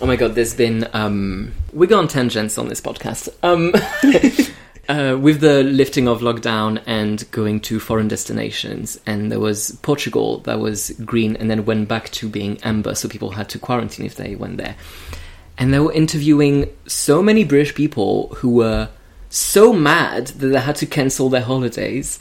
[0.00, 3.28] Oh my god, there's been um, we go on tangents on this podcast.
[3.42, 3.72] Um,
[4.88, 10.38] uh, with the lifting of lockdown and going to foreign destinations, and there was Portugal
[10.40, 14.06] that was green and then went back to being amber, so people had to quarantine
[14.06, 14.76] if they went there.
[15.58, 18.88] And they were interviewing so many British people who were
[19.28, 22.18] so mad that they had to cancel their holidays.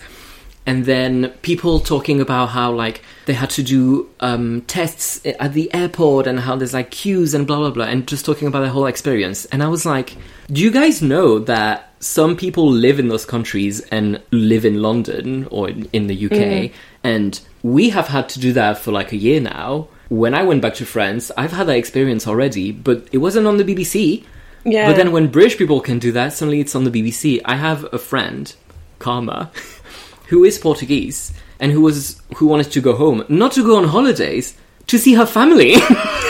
[0.66, 5.74] And then people talking about how like they had to do um, tests at the
[5.74, 8.70] airport and how there's like queues and blah blah blah and just talking about the
[8.70, 9.46] whole experience.
[9.46, 10.18] And i was like
[10.52, 15.48] do you guys know that some people live in those countries and live in london
[15.52, 16.72] or in in the uk
[17.04, 20.62] and we have had to do that for like a year now when i went
[20.62, 24.26] back to france i've had that experience already but it wasn't on the bbc
[24.68, 27.40] yeah, but then when British people can do that, suddenly it's on the BBC.
[27.46, 28.54] I have a friend,
[29.00, 29.50] Karma,
[30.28, 33.86] who is Portuguese and who was who wanted to go home, not to go on
[33.86, 35.74] holidays, to see her family.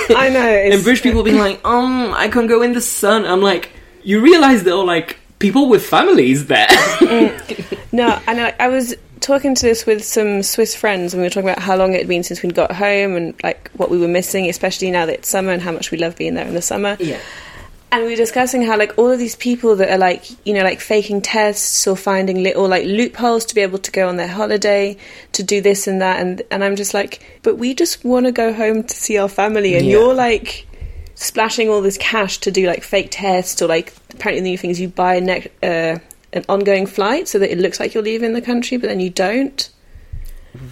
[0.10, 0.48] I know.
[0.48, 3.72] and British people being like, "Um, I can go in the sun." I'm like,
[4.04, 6.70] you realize there are like people with families there.
[7.94, 11.30] No, and I, I was talking to this with some Swiss friends, and we were
[11.30, 13.98] talking about how long it had been since we'd got home and like what we
[13.98, 16.54] were missing, especially now that it's summer and how much we love being there in
[16.54, 16.98] the summer.
[17.00, 17.20] yeah.
[17.90, 20.62] And we were discussing how like all of these people that are like you know
[20.62, 24.28] like faking tests or finding little like loopholes to be able to go on their
[24.28, 24.98] holiday
[25.32, 28.34] to do this and that, and and I'm just like, but we just want to
[28.34, 29.92] go home to see our family, and Yeah.
[29.94, 30.68] you're like
[31.16, 34.80] splashing all this cash to do like fake tests or like apparently the new things
[34.82, 35.98] you buy a ne- uh,
[36.34, 39.10] an ongoing flight so that it looks like you're leaving the country, but then you
[39.10, 39.70] don't.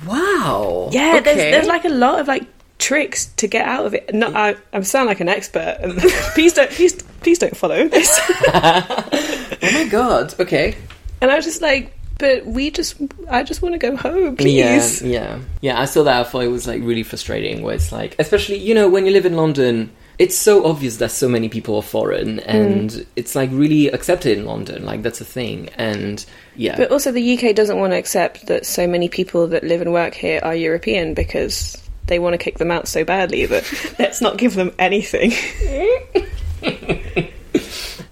[0.06, 0.90] Wow.
[0.92, 1.52] Yeah, there's Okay.
[1.52, 2.44] there's like a lot of like
[2.78, 4.14] tricks to get out of it.
[4.14, 5.78] Not I, I sound like an expert.
[5.82, 5.98] and
[6.34, 8.10] please don't please please don't follow this.
[8.54, 10.34] oh my god.
[10.40, 10.76] Okay.
[11.22, 12.96] And I was just like, but we just
[13.30, 15.02] I just want to go home, please.
[15.02, 15.80] Yeah, yeah, yeah.
[15.80, 16.26] I saw that.
[16.26, 17.62] I thought it was like really frustrating.
[17.62, 21.12] Where it's like, especially you know, when you live in London, it's so obvious that
[21.12, 22.46] so many people are foreign, mm.
[22.46, 24.86] and it's like really accepted in London.
[24.86, 28.66] Like that's a thing, and yeah, But also the UK doesn't want to accept that
[28.66, 32.58] so many people that live and work here are European because they want to kick
[32.58, 35.34] them out so badly that let's not give them anything.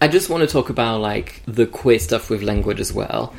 [0.02, 3.34] I just want to talk about like the queer stuff with language as well.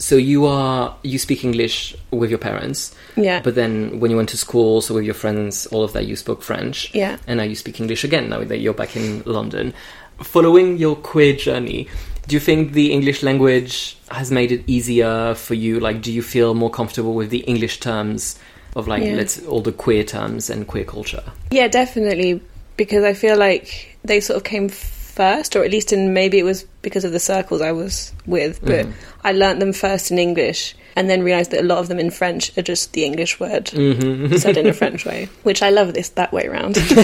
[0.00, 3.42] So you are you speak English with your parents, Yeah.
[3.44, 6.16] but then when you went to school, so with your friends, all of that, you
[6.16, 6.90] spoke French.
[6.94, 7.18] Yeah.
[7.26, 9.74] And now you speak English again, now that you're back in London.
[10.22, 11.86] Following your queer journey,
[12.26, 15.78] do you think the English language has made it easier for you?
[15.80, 18.38] Like, do you feel more comfortable with the English terms
[18.76, 19.16] of like, Yeah.
[19.16, 21.22] let's all the queer terms and queer culture?
[21.50, 22.40] Yeah, definitely.
[22.78, 24.70] Because I feel like they sort of came
[25.20, 28.60] first, or at least in maybe it was because of the circles I was with,
[28.64, 28.86] but
[29.22, 32.10] I learnt them first in English and then realised that a lot of them in
[32.10, 34.36] French are just the English word Mm-hmm.
[34.36, 36.74] said in a French way, which I love this that way around.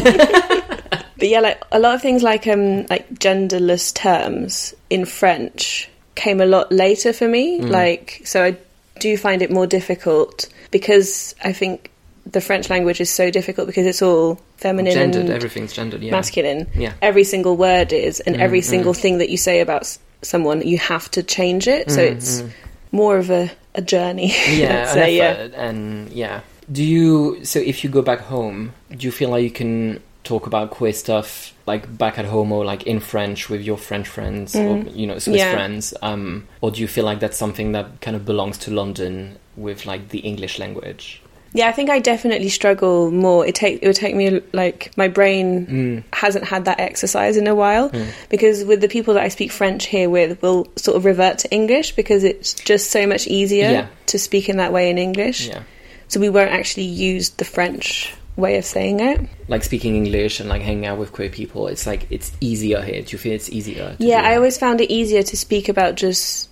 [1.18, 6.40] but yeah, like a lot of things like um like genderless terms in French came
[6.40, 7.60] a lot later for me.
[7.60, 8.56] Like so I
[8.98, 11.90] do find it more difficult because I think
[12.26, 16.02] the French language is so difficult because it's all feminine gendered, and everything's gendered.
[16.02, 16.66] Yeah, masculine.
[16.74, 16.92] Yeah.
[17.00, 20.62] Every single word is, and every Mm, single thing that you say about s- someone,
[20.66, 21.90] you have to change it.
[21.90, 22.50] So Mm, it's mm.
[22.92, 24.34] more of a, a journey.
[24.50, 25.48] yeah, I'd an say, yeah.
[25.56, 26.40] and yeah.
[26.72, 27.44] Do you?
[27.44, 30.92] So if you go back home, do you feel like you can talk about queer
[30.92, 35.06] stuff like back at home or like in French with your French friends or you
[35.06, 35.46] know Swiss Mm.
[35.46, 35.52] Yeah.
[35.52, 39.36] friends, um, or do you feel like that's something that kind of belongs to London
[39.56, 41.22] with like the English language?
[41.56, 43.46] Yeah, I think I definitely struggle more.
[43.46, 46.02] It take it would take me like my brain Mm.
[46.12, 48.06] hasn't had that exercise in a while Mm.
[48.28, 51.50] because with the people that I speak French here with, we'll sort of revert to
[51.50, 53.86] English because it's just so much easier Yeah.
[54.06, 55.48] to speak in that way in English.
[55.48, 55.60] Yeah,
[56.08, 59.18] So we won't actually use the French way of saying it.
[59.48, 61.68] like speaking English and like hanging out with queer people.
[61.68, 63.00] It's like it's easier here.
[63.00, 63.96] Do you feel it's easier?
[63.98, 66.48] Yeah, I always found it easier to speak about just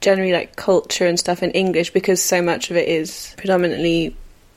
[0.00, 4.14] generally like culture and stuff in English because so much of it is predominantly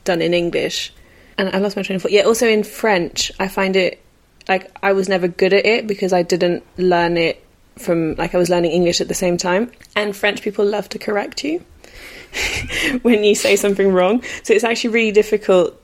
[0.08, 0.92] done in English.
[1.38, 2.10] And I lost my train of thought.
[2.18, 4.00] Yeah, also in French, I find it
[4.48, 7.36] like I was never good at it because I didn't learn it
[7.78, 9.70] from like I was learning English at the same time.
[9.94, 11.62] And French people love to correct you
[13.02, 14.22] when you say something wrong.
[14.42, 15.80] So it's actually really difficult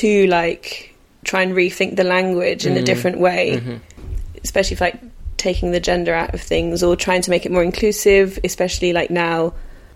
[0.00, 0.94] to like
[1.24, 2.84] try and rethink the language in a Mhm.
[2.84, 3.80] different way Mhm.
[4.44, 4.96] especially for like
[5.36, 9.10] taking the gender out of things or trying to make it more inclusive, especially like
[9.10, 9.52] now,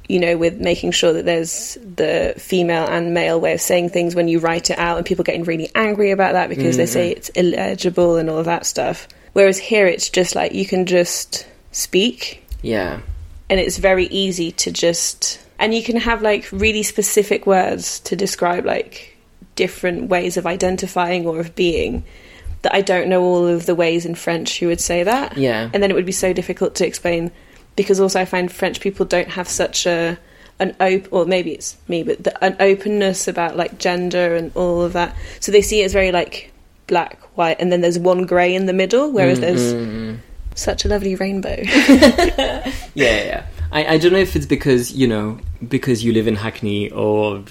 [0.08, 4.14] you know, with making sure that there's the female and male way of saying things
[4.14, 6.88] when you write it out and people getting really angry about that because they mm,
[6.88, 9.08] say it's illegible and all of that stuff.
[9.32, 13.00] Whereas here it's just like you can just speak Yeah,
[13.48, 18.16] and it's very easy to just and you can have like really specific words to
[18.16, 19.16] describe like
[19.54, 22.04] different ways of identifying or of being
[22.62, 25.36] that I don't know all of the ways in French you would say that.
[25.36, 25.70] yeah.
[25.72, 27.30] And then it would be so difficult to explain
[27.76, 30.18] because also I find French people don't have such a
[30.58, 34.82] an open or maybe it's me but the, an openness about like gender and all
[34.82, 35.16] of that.
[35.40, 36.52] So they see it as very like
[36.86, 40.18] black, white and then there's one grey in the middle whereas Mm, there's mm, mm.
[40.54, 41.56] such a lovely rainbow.
[41.62, 43.46] yeah, yeah, yeah.
[43.72, 47.42] I, I don't know if it's because you know because you live in Hackney or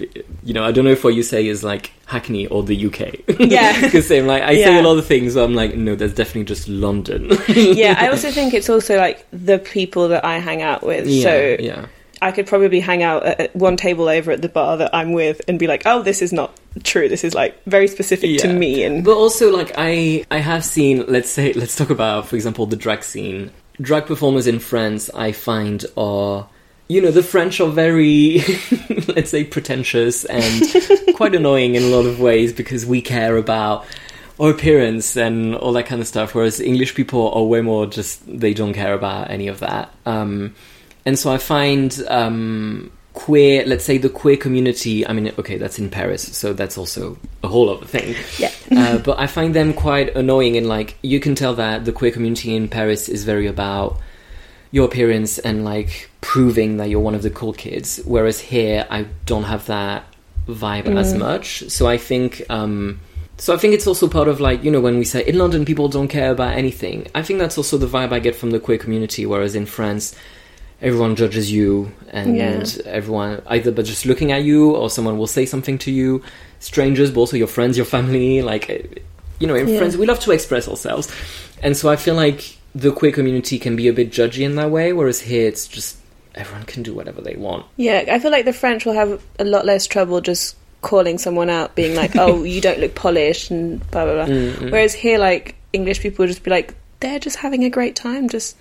[0.44, 3.40] you know I don't know if what you say is like Hackney or the UK.
[3.40, 3.82] Yeah.
[3.82, 5.36] because same like I say a lot of things.
[5.36, 7.32] I'm like no, that's definitely just London.
[7.48, 11.08] yeah, I also think it's also like the people that I hang out with.
[11.08, 11.88] yeah, so yeah,
[12.22, 15.14] I could probably hang out at at one table over at the bar that I'm
[15.14, 17.10] with and be like, "Oh, this is not true.
[17.10, 21.04] This is like very specific to me." And But also, like I, I have seen.
[21.08, 23.52] Let's say, let's talk about, for example, the drag scene.
[23.80, 26.48] Drag performers in France, I find, are
[26.88, 28.40] you know the French are very,
[29.08, 33.86] let's say, pretentious and quite annoying in a lot of ways because we care about
[34.40, 36.36] our appearance and all that kind of stuff.
[36.36, 39.94] Whereas English people are way more just they don't care about any of that.
[40.06, 40.54] Um,
[41.06, 42.92] and so I find um,
[43.26, 45.06] queer, let's say the queer community.
[45.06, 48.16] I mean, okay, that's in Paris, so that's also a whole other thing.
[48.40, 51.92] yeah, uh, but I find them quite annoying, and like you can tell that the
[51.92, 54.00] queer community in Paris is very about
[54.72, 58.02] your appearance and like proving that you're one of the cool kids.
[58.06, 60.06] Whereas here, I don't have that
[60.48, 61.70] vibe as much.
[61.70, 62.42] So I think.
[62.50, 63.00] Um,
[63.38, 65.66] so I think it's also part of like you know when we say in London
[65.66, 67.08] people don't care about anything.
[67.14, 69.26] I think that's also the vibe I get from the queer community.
[69.26, 70.16] Whereas in France,
[70.82, 72.64] everyone judges you and Yeah.
[72.86, 76.22] everyone either but just looking at you or someone will say something to you.
[76.60, 78.42] Strangers, but also your friends, your family.
[78.42, 78.78] Like uh,
[79.40, 79.78] you know, in Yeah.
[79.78, 81.08] friends we love to express ourselves,
[81.64, 84.70] and so I feel like the queer community can be a bit judgy in that
[84.72, 84.94] way.
[84.94, 85.98] Whereas here it's just
[86.36, 87.66] everyone can do whatever they want.
[87.78, 88.06] yeah.
[88.10, 91.76] I feel like the French will have a lot less trouble just calling someone out,
[91.76, 94.26] being like, "Oh, you don't look polished," and blah blah blah.
[94.28, 94.72] Mm-mm.
[94.72, 98.30] Whereas here, like English people will just be like, "They're just having a great time.
[98.30, 98.58] Just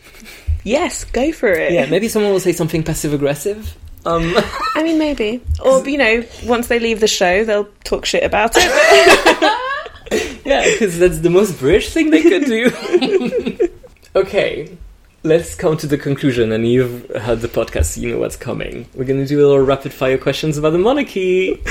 [0.65, 3.77] yes, go for it." Yeah, maybe someone will say something passive aggressive.
[4.07, 4.35] Um,
[4.75, 5.43] I mean, maybe.
[5.65, 10.41] Or, you know, once they leave the show, they'll talk shit about it.
[10.45, 13.69] yeah, because that's the most British thing they could do.
[14.17, 14.77] okay,
[15.23, 18.87] let's come to the conclusion, and you've heard the podcast, so you know what's coming.
[18.95, 21.63] We're going to do a little rapid fire questions about the monarchy,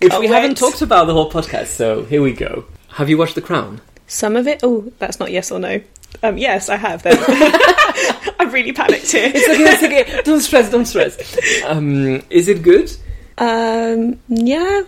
[0.00, 1.68] which we haven't talked about the whole podcast.
[1.68, 2.66] So here we go.
[2.88, 3.80] Have you watched The Crown?
[4.06, 4.60] Some of it.
[4.62, 5.80] Oh, that's not yes or no.
[6.22, 7.02] Um, yes, I have.
[7.02, 7.16] Then
[8.38, 9.30] I've really panicked here.
[9.34, 9.64] It's okay.
[9.64, 10.22] It's okay.
[10.22, 10.70] don't stress.
[10.70, 11.64] Don't stress.
[11.64, 12.94] Um, is it good?
[13.38, 14.82] Um, yeah,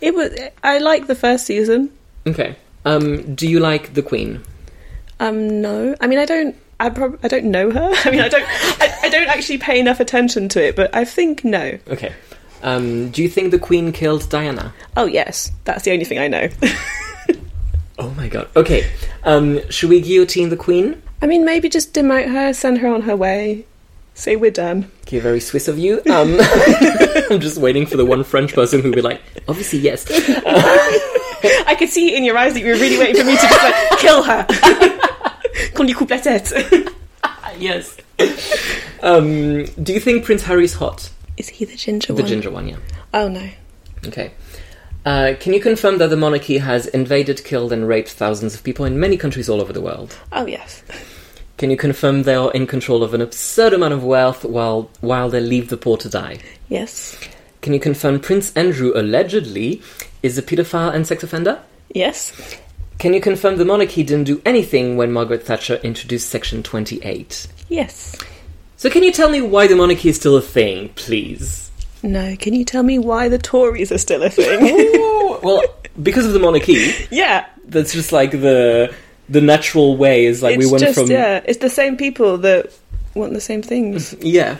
[0.00, 0.32] it was.
[0.62, 1.90] I like the first season.
[2.26, 2.56] Okay.
[2.84, 4.42] Um, do you like the Queen?
[5.20, 6.56] Um, no, I mean, I don't.
[6.80, 7.92] I prob- I don't know her.
[8.04, 8.44] I mean, I don't.
[8.44, 10.76] I, I don't actually pay enough attention to it.
[10.76, 11.78] But I think no.
[11.88, 12.12] Okay.
[12.62, 14.72] Um, do you think the Queen killed Diana?
[14.96, 16.48] Oh yes, that's the only thing I know.
[18.02, 18.48] Oh my god.
[18.56, 18.90] Okay.
[19.22, 21.00] Um, should we guillotine the Queen?
[21.22, 23.64] I mean, maybe just demote her, send her on her way.
[24.14, 24.90] Say we're done.
[25.02, 26.02] Okay, very Swiss of you.
[26.10, 26.36] Um,
[27.30, 30.04] I'm just waiting for the one French person who will be like, obviously yes.
[30.10, 33.62] I could see in your eyes that you were really waiting for me to just
[33.62, 34.46] like kill her.
[35.74, 36.92] Qu'on lui coupe la tête.
[37.58, 37.96] yes.
[39.00, 41.08] Um, do you think Prince Harry's hot?
[41.36, 42.22] Is he the ginger The one?
[42.22, 42.76] The ginger one, yeah.
[43.14, 43.48] Oh no.
[44.08, 44.32] Okay.
[45.04, 48.84] Uh, can you confirm that the monarchy has invaded, killed, and raped thousands of people
[48.84, 50.16] in many countries all over the world?
[50.30, 50.82] Oh yes.
[51.58, 55.28] Can you confirm they are in control of an absurd amount of wealth while while
[55.28, 56.38] they leave the poor to die?
[56.68, 57.18] Yes.
[57.62, 59.82] Can you confirm Prince Andrew allegedly
[60.22, 61.62] is a paedophile and sex offender?
[61.92, 62.32] Yes.
[62.98, 67.48] Can you confirm the monarchy didn't do anything when Margaret Thatcher introduced Section 28?
[67.68, 68.16] Yes.
[68.76, 71.71] So can you tell me why the monarchy is still a thing, please?
[72.02, 72.36] No.
[72.36, 74.60] Can you tell me why the Tories are still a thing?
[75.42, 75.62] well,
[76.02, 77.46] because of the monarchy, yeah.
[77.66, 78.94] that's just like the
[79.28, 81.40] the natural way is like it's we went just from yeah.
[81.44, 82.72] It's the same people that
[83.14, 84.14] want the same things.
[84.20, 84.56] Yeah.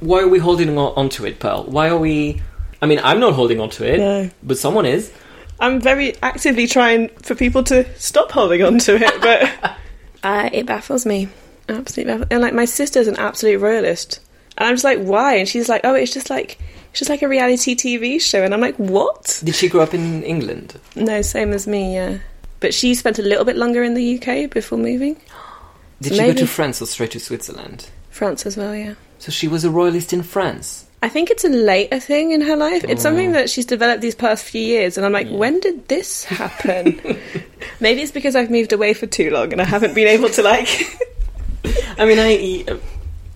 [0.00, 1.64] Why are we holding on onto it, Perle?
[1.64, 2.40] Why are we?
[2.80, 4.30] I mean, I'm not holding onto it, No.
[4.44, 5.12] but someone is.
[5.58, 9.76] I'm very actively trying for people to stop holding on to it, but
[10.22, 11.28] uh, it baffles me.
[11.68, 12.28] Absolutely baffles.
[12.30, 14.20] And like my sister's an absolute royalist,
[14.56, 15.34] and I'm just like, why?
[15.34, 18.52] And she's like, oh, it's just like it's just like a reality TV show, and
[18.52, 19.40] I'm like, what?
[19.44, 20.78] Did she grow up in England?
[20.96, 22.18] No, same as me, yeah.
[22.60, 25.16] But she spent a little bit longer in the UK before moving.
[26.00, 27.88] Did So she go to France or straight to Switzerland?
[28.10, 28.94] France as well, yeah.
[29.18, 30.84] So she was a royalist in France.
[31.00, 32.82] I think it's a later thing in her life.
[32.88, 33.32] It's something Oh.
[33.34, 37.00] that she's developed these past few years, and I'm like, when did this happen?
[37.80, 40.42] Maybe it's because I've moved away for too long and I haven't been able to
[40.42, 40.68] like.
[41.98, 42.78] I mean, I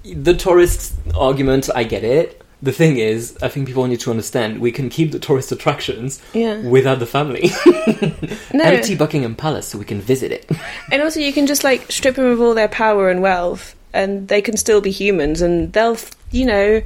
[0.05, 1.69] the tourist argument.
[1.75, 2.41] I get it.
[2.63, 6.21] The thing is, I think people need to understand we can keep the tourist attractions
[6.33, 6.61] Yeah.
[6.61, 7.51] without the family.
[8.55, 8.65] No.
[8.65, 10.49] Empty Buckingham Palace so we can visit it.
[10.93, 14.29] And also, you can just like strip them of all their power and wealth, and
[14.29, 15.97] they can still be humans, and they'll,
[16.31, 16.83] you know,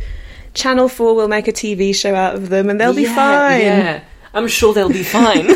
[0.55, 3.61] Channel Four will make a TV show out of them, and they'll be fine.
[3.61, 4.01] Yeah,
[4.33, 5.49] I'm sure they'll be fine.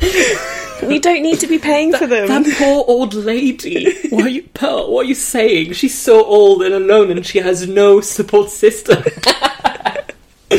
[0.82, 2.28] We don't need to be paying for them.
[2.28, 3.94] That poor old lady.
[4.10, 4.90] What are you, Perle?
[4.90, 5.72] What are you saying?
[5.72, 9.02] She's so old and alone, and she has no support system.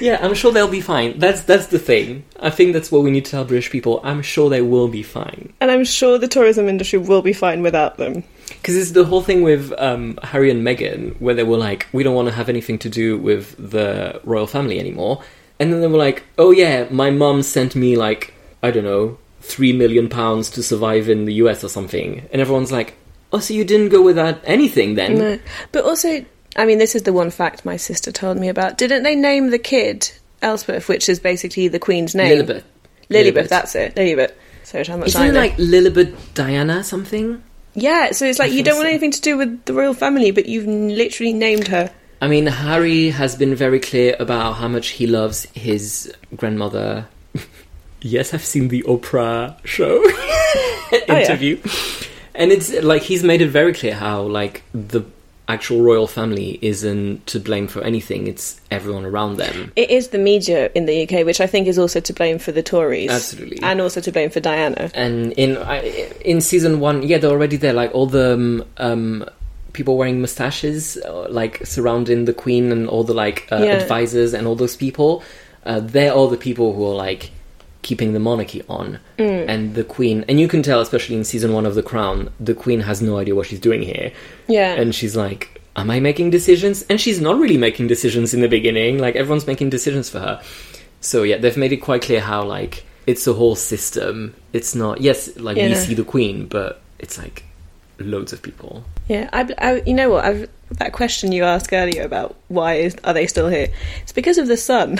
[0.00, 1.18] yeah, I'm sure they'll be fine.
[1.18, 2.24] That's that's the thing.
[2.40, 4.00] I think that's what we need to tell British people.
[4.02, 7.62] I'm sure they will be fine and I'm sure the tourism industry will be fine
[7.62, 8.24] without them.
[8.48, 12.02] because it's the whole thing with um, Harry and Meghan, where they were like, "We
[12.02, 15.22] don't want to have anything to do with the royal family anymore,"
[15.58, 19.18] and then they were like, "Oh yeah, my mum sent me like I don't know."
[19.40, 22.94] Three million pounds to survive in the US or something, and everyone's like,
[23.32, 25.38] "Oh, so you didn't go without anything then?" No.
[25.72, 26.24] But also,
[26.56, 28.78] I mean, this is the one fact my sister told me about.
[28.78, 30.10] Didn't they name the kid
[30.42, 32.38] Elspeth, which is basically the Queen's name?
[32.38, 32.62] Lilibet.
[33.10, 33.94] Lilibet, that's it.
[33.96, 34.32] Lilibet.
[34.64, 35.40] So how much Isn't I it know.
[35.40, 37.42] like Lilibet Diana something?
[37.74, 38.90] Yeah, so it's like I you don't want so.
[38.90, 41.90] anything to do with the royal family, but you've literally named her.
[42.20, 47.08] I mean, Harry has been very clear about how much he loves his grandmother.
[48.00, 50.02] Yes, I've seen the Oprah show
[51.08, 51.58] interview.
[52.34, 55.02] And it's like he's made it very clear how like the
[55.48, 58.28] actual royal family isn't to blame for anything.
[58.28, 59.72] It's everyone around them.
[59.74, 62.52] It is the media in the UK, which I think is also to blame for
[62.52, 63.10] the Tories.
[63.10, 63.58] Absolutely.
[63.62, 64.90] And also to blame for Diana.
[64.94, 65.56] And in
[66.24, 67.72] in season one, yeah, they're already there.
[67.72, 69.24] Like all the um, um,
[69.72, 73.72] people wearing mustaches, uh, like surrounding the queen and all the like uh, Yeah.
[73.72, 75.22] advisors and all those people.
[75.66, 77.32] Uh, they're all the people who are like
[77.82, 79.44] keeping the monarchy on, Mm.
[79.48, 80.24] and the queen.
[80.28, 83.18] And you can tell, especially in season one of The Crown, the queen has no
[83.18, 84.12] idea what she's doing here,
[84.48, 84.74] Yeah.
[84.74, 85.56] and she's like.
[85.76, 86.84] Am I making decisions?
[86.90, 88.98] And she's not really making decisions in the beginning.
[88.98, 90.42] Like everyone's making decisions for her.
[91.00, 94.34] So yeah, they've made it quite clear how like it's a whole system.
[94.52, 97.44] It's not yes, like we see the queen, but it's like
[98.04, 98.84] loads of people.
[99.08, 100.24] Yeah, I, I, you know what?
[100.24, 103.68] I've, that question you asked earlier about why is, are they still here?
[104.02, 104.98] It's because of the Sun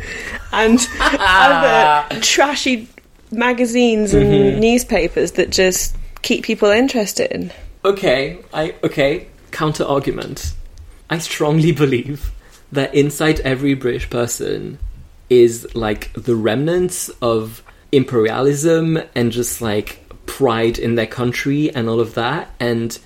[0.52, 2.88] and other trashy
[3.30, 4.60] magazines and Mm-hmm.
[4.60, 7.52] newspapers that just keep people interested.
[7.84, 9.26] Okay, I okay.
[9.50, 10.54] Counter argument.
[11.10, 12.30] I strongly believe
[12.72, 14.78] that inside every British person
[15.28, 22.00] is like the remnants of imperialism and just like pride in their country and all
[22.00, 22.98] of that and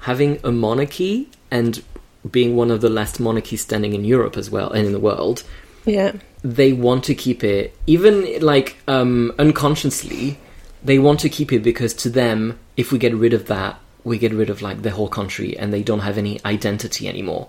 [0.00, 1.82] having a monarchy and
[2.30, 5.42] being one of the last monarchies standing in Europe as well and in the world
[5.86, 6.12] Yeah,
[6.42, 10.38] they want to keep it even like um unconsciously
[10.84, 14.18] they want to keep it because to them if we get rid of that we
[14.18, 17.48] get rid of like the whole country and they don't have any identity anymore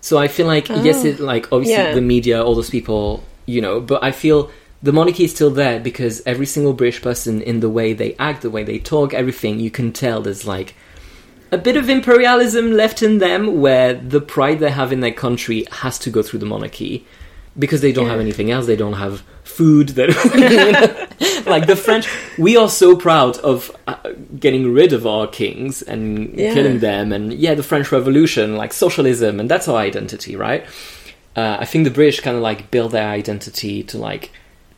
[0.00, 1.08] so i feel like yes Oh.
[1.08, 1.94] it like obviously Yeah.
[1.94, 4.50] the media all those people you know but i feel
[4.82, 8.42] the monarchy is still there because every single british person in the way they act
[8.42, 10.74] the way they talk everything you can tell there's like
[11.52, 15.66] a bit of imperialism left in them where the pride they have in their country
[15.72, 17.04] has to go through the monarchy
[17.58, 18.12] because they don't Yeah.
[18.12, 18.66] have anything else.
[18.66, 19.96] They don't have food.
[19.96, 20.10] Don't,
[21.46, 22.08] like the French,
[22.38, 23.96] we are so proud of uh,
[24.38, 26.54] getting rid of our kings and Yeah.
[26.54, 27.12] killing them.
[27.12, 30.64] And yeah, the French Revolution, like socialism, and that's our identity, right?
[31.36, 34.30] Uh, I think the British kind of like build their identity to like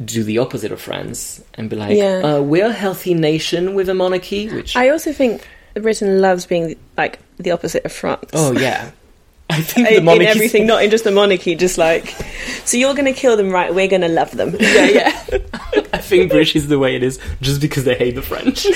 [0.05, 2.21] do the opposite of France and be like, Yeah.
[2.37, 6.77] uh, we're a healthy nation with a monarchy, which I also think Britain loves being
[6.97, 8.31] like the opposite of France.
[8.35, 8.91] oh yeah,
[9.51, 11.55] I think in, the in everything, not in just the monarchy.
[11.55, 12.09] Just like,
[12.65, 13.75] so you're going to kill them, right?
[13.75, 14.57] We're going to love them.
[14.61, 15.23] yeah, yeah.
[15.93, 18.67] I think British is the way it is just because they hate the French.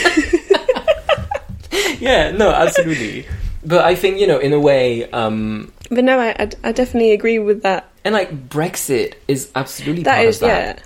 [2.00, 3.26] yeah, no, absolutely.
[3.64, 7.12] But I think you know, in a way, um, But no, I, I, I definitely
[7.12, 7.88] agree with that.
[8.04, 10.76] and like Brexit is absolutely That part is, of that.
[10.78, 10.82] yeah.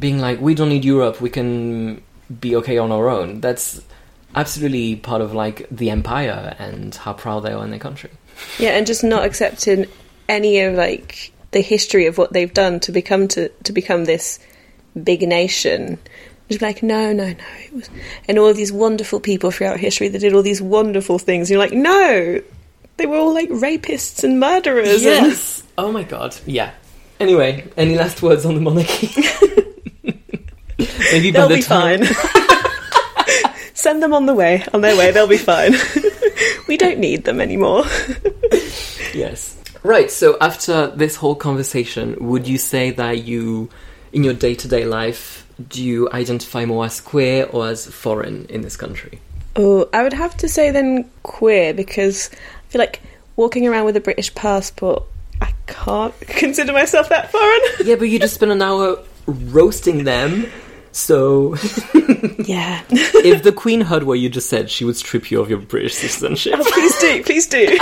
[0.00, 2.02] Being like, we don't need Europe; we can
[2.40, 3.40] be okay on our own.
[3.40, 3.80] That's
[4.34, 8.10] absolutely part of like the empire and how proud they are in their country.
[8.58, 9.86] Yeah, and just not accepting
[10.28, 14.38] any of like the history of what they've done to become to to become this
[15.02, 15.98] big nation.
[16.48, 17.44] Just be like, no, no, no.
[17.66, 17.90] It was,
[18.26, 21.50] and all these wonderful people throughout history that did all these wonderful things.
[21.50, 22.40] You're like, no,
[22.96, 24.88] they were all like rapists and murderers.
[24.88, 25.62] and- Yes.
[25.76, 26.36] oh my god.
[26.46, 26.70] Yeah.
[27.20, 29.08] Anyway, any last words on the monarchy?
[31.12, 32.14] Maybe by they'll the be time fine.
[33.74, 35.12] Send them on the way, on their way.
[35.12, 35.72] They'll be fine.
[36.68, 37.84] we don't need them anymore.
[39.14, 39.56] Yes.
[39.82, 43.70] Right, so after this whole conversation, would you say that you,
[44.12, 48.46] in your day to day life, do you identify more as queer or as foreign
[48.46, 49.20] in this country?
[49.56, 53.00] Oh, I would have to say then queer because I feel like
[53.36, 55.04] walking around with a British passport,
[55.40, 57.88] I can't consider myself that foreign.
[57.88, 60.46] Yeah, but you just spent an hour roasting them,
[60.92, 61.54] so
[62.44, 62.82] yeah.
[62.90, 65.94] if the Queen heard what you just said, she would strip you of your British
[65.94, 66.54] citizenship.
[66.56, 67.78] Oh, please do, please do.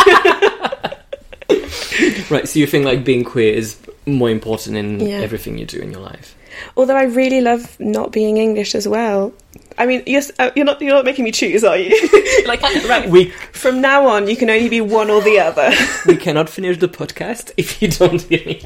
[2.34, 5.18] right, so you think like being queer is more important in Yeah.
[5.18, 6.34] everything you do in your life?
[6.76, 9.32] Although I really love not being English as well.
[9.78, 11.90] I mean, you're, uh, you're not you're not making me choose, are you?
[12.46, 13.08] like, right.
[13.08, 15.72] We From now on, you can only be one or the other.
[16.06, 18.62] we cannot finish the podcast if you don't hear me.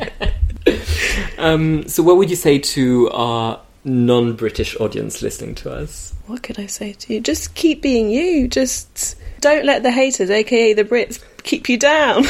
[1.38, 6.14] um, so, what would you say to our non-British audience listening to us?
[6.30, 7.20] what could I say to you?
[7.20, 8.46] Just keep being you.
[8.46, 12.24] Just don't let the haters, aka the Brits, keep you down.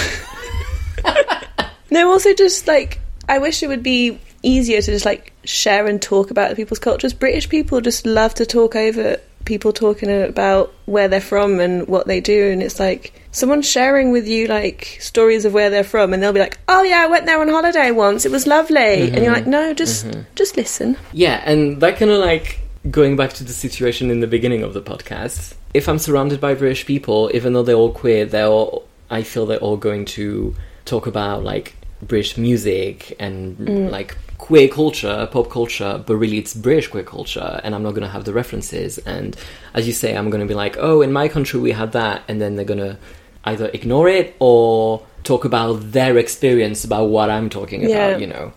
[1.90, 2.98] no, also just like
[3.28, 7.12] I wish it would be easier to just like share and talk about people's cultures.
[7.12, 12.06] British people just love to talk over people talking about where they're from and what
[12.06, 16.12] they do and it's like someone sharing with you like stories of where they're from
[16.12, 18.24] and they'll be like oh yeah i went there on holiday once.
[18.24, 18.76] It was lovely.
[18.76, 19.32] And you're mm-hmm.
[19.32, 20.22] like no just mm-hmm.
[20.34, 20.96] just listen.
[21.12, 22.60] Yeah, and that kind of like
[22.90, 25.54] going back to the situation in the beginning of the podcast.
[25.74, 29.46] If I'm surrounded by British people, even though they're all queer, they're all, I feel
[29.46, 30.54] they're all going to
[30.84, 33.90] talk about like British music and mm.
[33.90, 34.16] like
[34.50, 38.08] queer culture, pop culture, but really it's British queer culture, and I'm not going to
[38.08, 38.98] have the references.
[38.98, 39.36] And
[39.74, 42.24] as you say, I'm going to be like, oh, in my country we had that,
[42.26, 42.98] and then they're going to
[43.44, 48.16] either ignore it or talk about their experience about what I'm talking about, Yeah.
[48.16, 48.52] you know.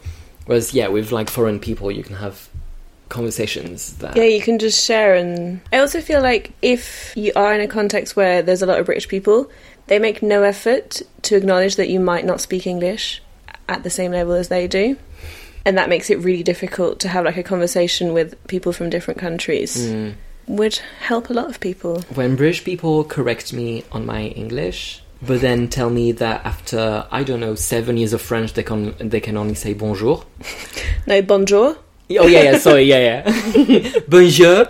[0.48, 2.50] Whereas, yeah, with like foreign people, you can have
[3.10, 4.18] conversations that.
[4.18, 5.14] Yeah, you can just share.
[5.14, 8.80] And I also feel like if you are in a context where there's a lot
[8.80, 9.52] of British people,
[9.86, 13.22] they make no effort to acknowledge that you might not speak English
[13.70, 14.98] at the same level as they do.
[15.66, 19.20] And that makes it really difficult to have like a conversation with people from different
[19.20, 19.78] countries.
[19.78, 20.16] Mm.
[20.48, 22.02] Would help a lot of people.
[22.14, 27.24] When British people correct me on my English, but then tell me that after I
[27.24, 30.26] don't know seven years of French, they can they can only say bonjour.
[31.08, 31.78] No, bonjour.
[32.20, 34.00] Oh yeah, yeah, sorry, yeah, yeah.
[34.10, 34.68] bonjour.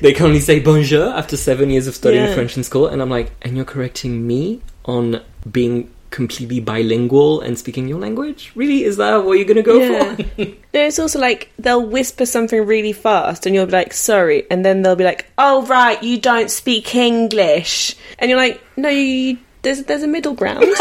[0.00, 2.34] They can only say bonjour after seven years of studying Yeah.
[2.34, 5.20] French in school, and I'm like, and you're correcting me on
[5.50, 8.52] being completely bilingual and speaking your language?
[8.54, 8.84] Really?
[8.84, 10.14] Is that what you're gonna go Yeah.
[10.14, 10.22] for?
[10.74, 14.46] No, it's also like they'll whisper something really fast and you'll be like, sorry.
[14.50, 17.94] And then they'll be like, oh, right, you don't speak English.
[18.18, 20.64] And you're like, no, you, there's, there's a middle ground.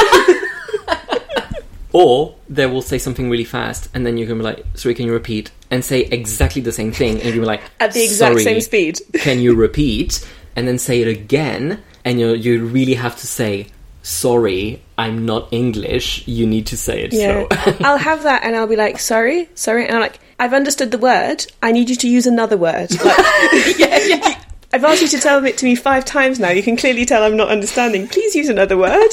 [1.93, 5.05] Or they will say something really fast, and then you're gonna be like, sorry, can
[5.05, 5.51] you repeat?
[5.69, 8.61] And say exactly the same thing, and you're be like, At the exact "Sorry, same
[8.61, 9.01] speed.
[9.15, 10.25] can you repeat?
[10.55, 13.67] And then say it again, and you you really have to say,
[14.01, 16.27] sorry, I'm not English.
[16.27, 17.47] You need to say it Yeah.
[17.49, 17.75] slow.
[17.81, 19.85] I'll have that and I'll be like, sorry, sorry.
[19.85, 21.45] And I'm like, I've understood the word.
[21.61, 22.91] I need you to use another word.
[22.91, 23.17] Like,
[23.77, 24.41] yeah, yeah.
[24.73, 26.49] I've asked you to tell it to me five times now.
[26.49, 28.07] You can clearly tell I'm not understanding.
[28.07, 29.09] Please use another word.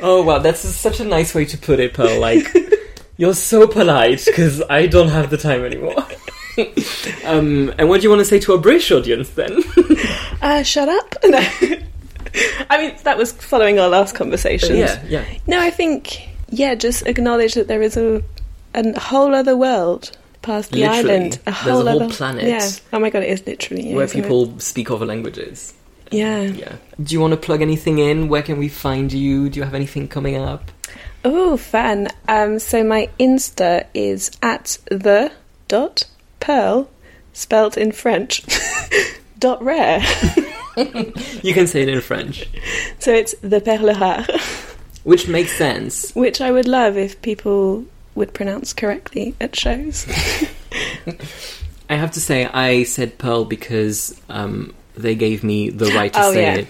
[0.00, 2.18] Oh wow, that's such a nice way to put it, Perle.
[2.18, 2.48] Like,
[3.18, 5.94] you're so polite because I don't have the time anymore.
[7.24, 9.58] um, and what do you want to say to our British audience then?
[10.42, 11.14] Uh, shut up.
[11.24, 11.40] No.
[12.70, 14.76] I mean, that was following our last conversation.
[14.76, 15.24] yeah, yeah.
[15.46, 18.22] No, I think yeah, just acknowledge that there is a
[18.74, 20.10] a whole other world
[20.42, 20.98] past the Literally.
[21.14, 21.34] island.
[21.34, 22.44] A There's whole a whole other planet.
[22.44, 22.68] Yeah.
[22.92, 24.22] Oh my god, it is literally yeah, Where isn't it?
[24.22, 25.74] people speak other languages.
[26.10, 26.42] Yeah.
[26.42, 26.76] Yeah.
[27.02, 28.28] Do you want to plug anything in?
[28.28, 29.48] Where can we find you?
[29.48, 30.70] Do you have anything coming up?
[31.24, 32.08] Oh, fun.
[32.28, 35.32] Um, so my Insta is at the
[35.68, 36.04] dot
[36.40, 36.90] pearl,
[37.32, 38.42] spelt in French.
[39.38, 40.02] dot rare.
[41.42, 42.44] You can say it in French,
[42.98, 44.26] So it's the perle rare,
[45.04, 46.12] which makes sense.
[46.14, 47.84] which I would love if people
[48.14, 50.06] would pronounce correctly at shows.
[51.90, 56.20] I have to say, I said pearl because um, they gave me the right to
[56.22, 56.54] Oh, say yeah.
[56.62, 56.68] it.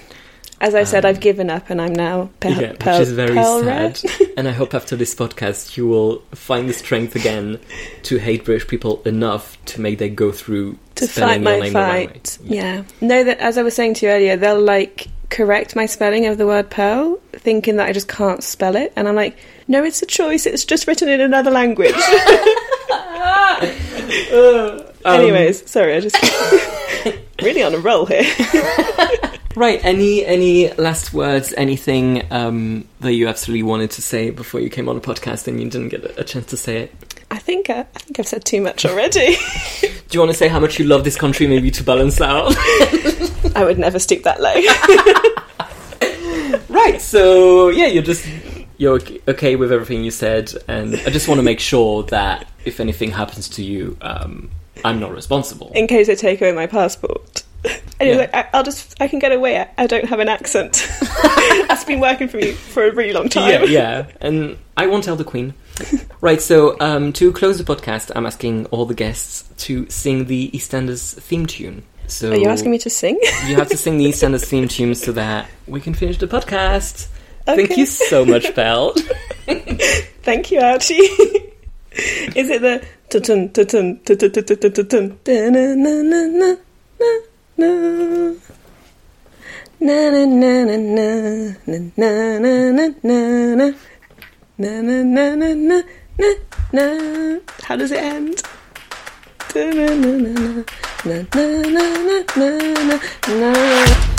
[0.64, 3.12] As I said, Um, I've given up and I'm now per- yeah, pearl, which is
[3.12, 4.00] very sad.
[4.38, 7.58] and I hope after this podcast you will find the strength again
[8.04, 11.72] to hate British people enough to make them go through to spelling fight my name
[11.74, 12.38] the right fight.
[12.42, 12.56] way.
[12.56, 12.84] Yeah.
[13.02, 16.38] No, that as I was saying to you earlier, they'll like correct my spelling of
[16.38, 19.36] the word pearl, thinking that I just can't spell it, and I'm like,
[19.68, 20.46] no, it's a choice.
[20.46, 21.94] It's just written in another language.
[24.32, 26.16] Um, Anyways, sorry, I just
[27.42, 28.24] really on a roll here.
[29.56, 29.85] Right.
[29.85, 31.55] Any any last words?
[31.56, 35.60] Anything um, that you absolutely wanted to say before you came on the podcast and
[35.60, 37.14] you didn't get a, a chance to say it?
[37.31, 39.36] I think uh, I think I've said too much already.
[39.81, 42.52] Do you want to say how much you love this country, maybe to balance out?
[43.56, 44.55] I would never stoop that low.
[46.68, 47.01] right.
[47.01, 48.28] So yeah, you're just
[48.78, 52.48] you're ok- okay with everything you said, and I just want to make sure that
[52.64, 54.51] if anything happens to you, um,
[54.85, 55.70] I'm not responsible.
[55.74, 57.44] in case they take away my passport.
[58.00, 58.16] And Yeah.
[58.16, 59.58] like, I, I'll just, I can get away.
[59.58, 60.86] I, I don't have an accent.
[61.68, 63.48] That's been working for me for a really long time.
[63.50, 65.54] Yeah, yeah, and I won't tell the Queen.
[66.20, 70.50] right, so um, to close the podcast, I'm asking all the guests to sing the
[70.52, 71.84] EastEnders theme tune.
[72.06, 73.18] So Are you asking me to sing?
[73.46, 77.08] you have to sing the EastEnders theme tune so that we can finish the podcast.
[77.46, 78.92] Thank you so much, Belle.
[79.46, 80.94] Thank you, Archie.
[80.94, 82.84] Is it the
[87.56, 87.68] na
[89.81, 91.09] na na na na na
[91.66, 93.72] na na na na na na
[94.59, 95.78] na na na na
[96.10, 96.28] na
[96.72, 96.85] na
[97.62, 98.43] How does it end?
[99.55, 100.64] Da-na-na-na-na,
[101.05, 102.48] na na na na na
[103.28, 104.14] na na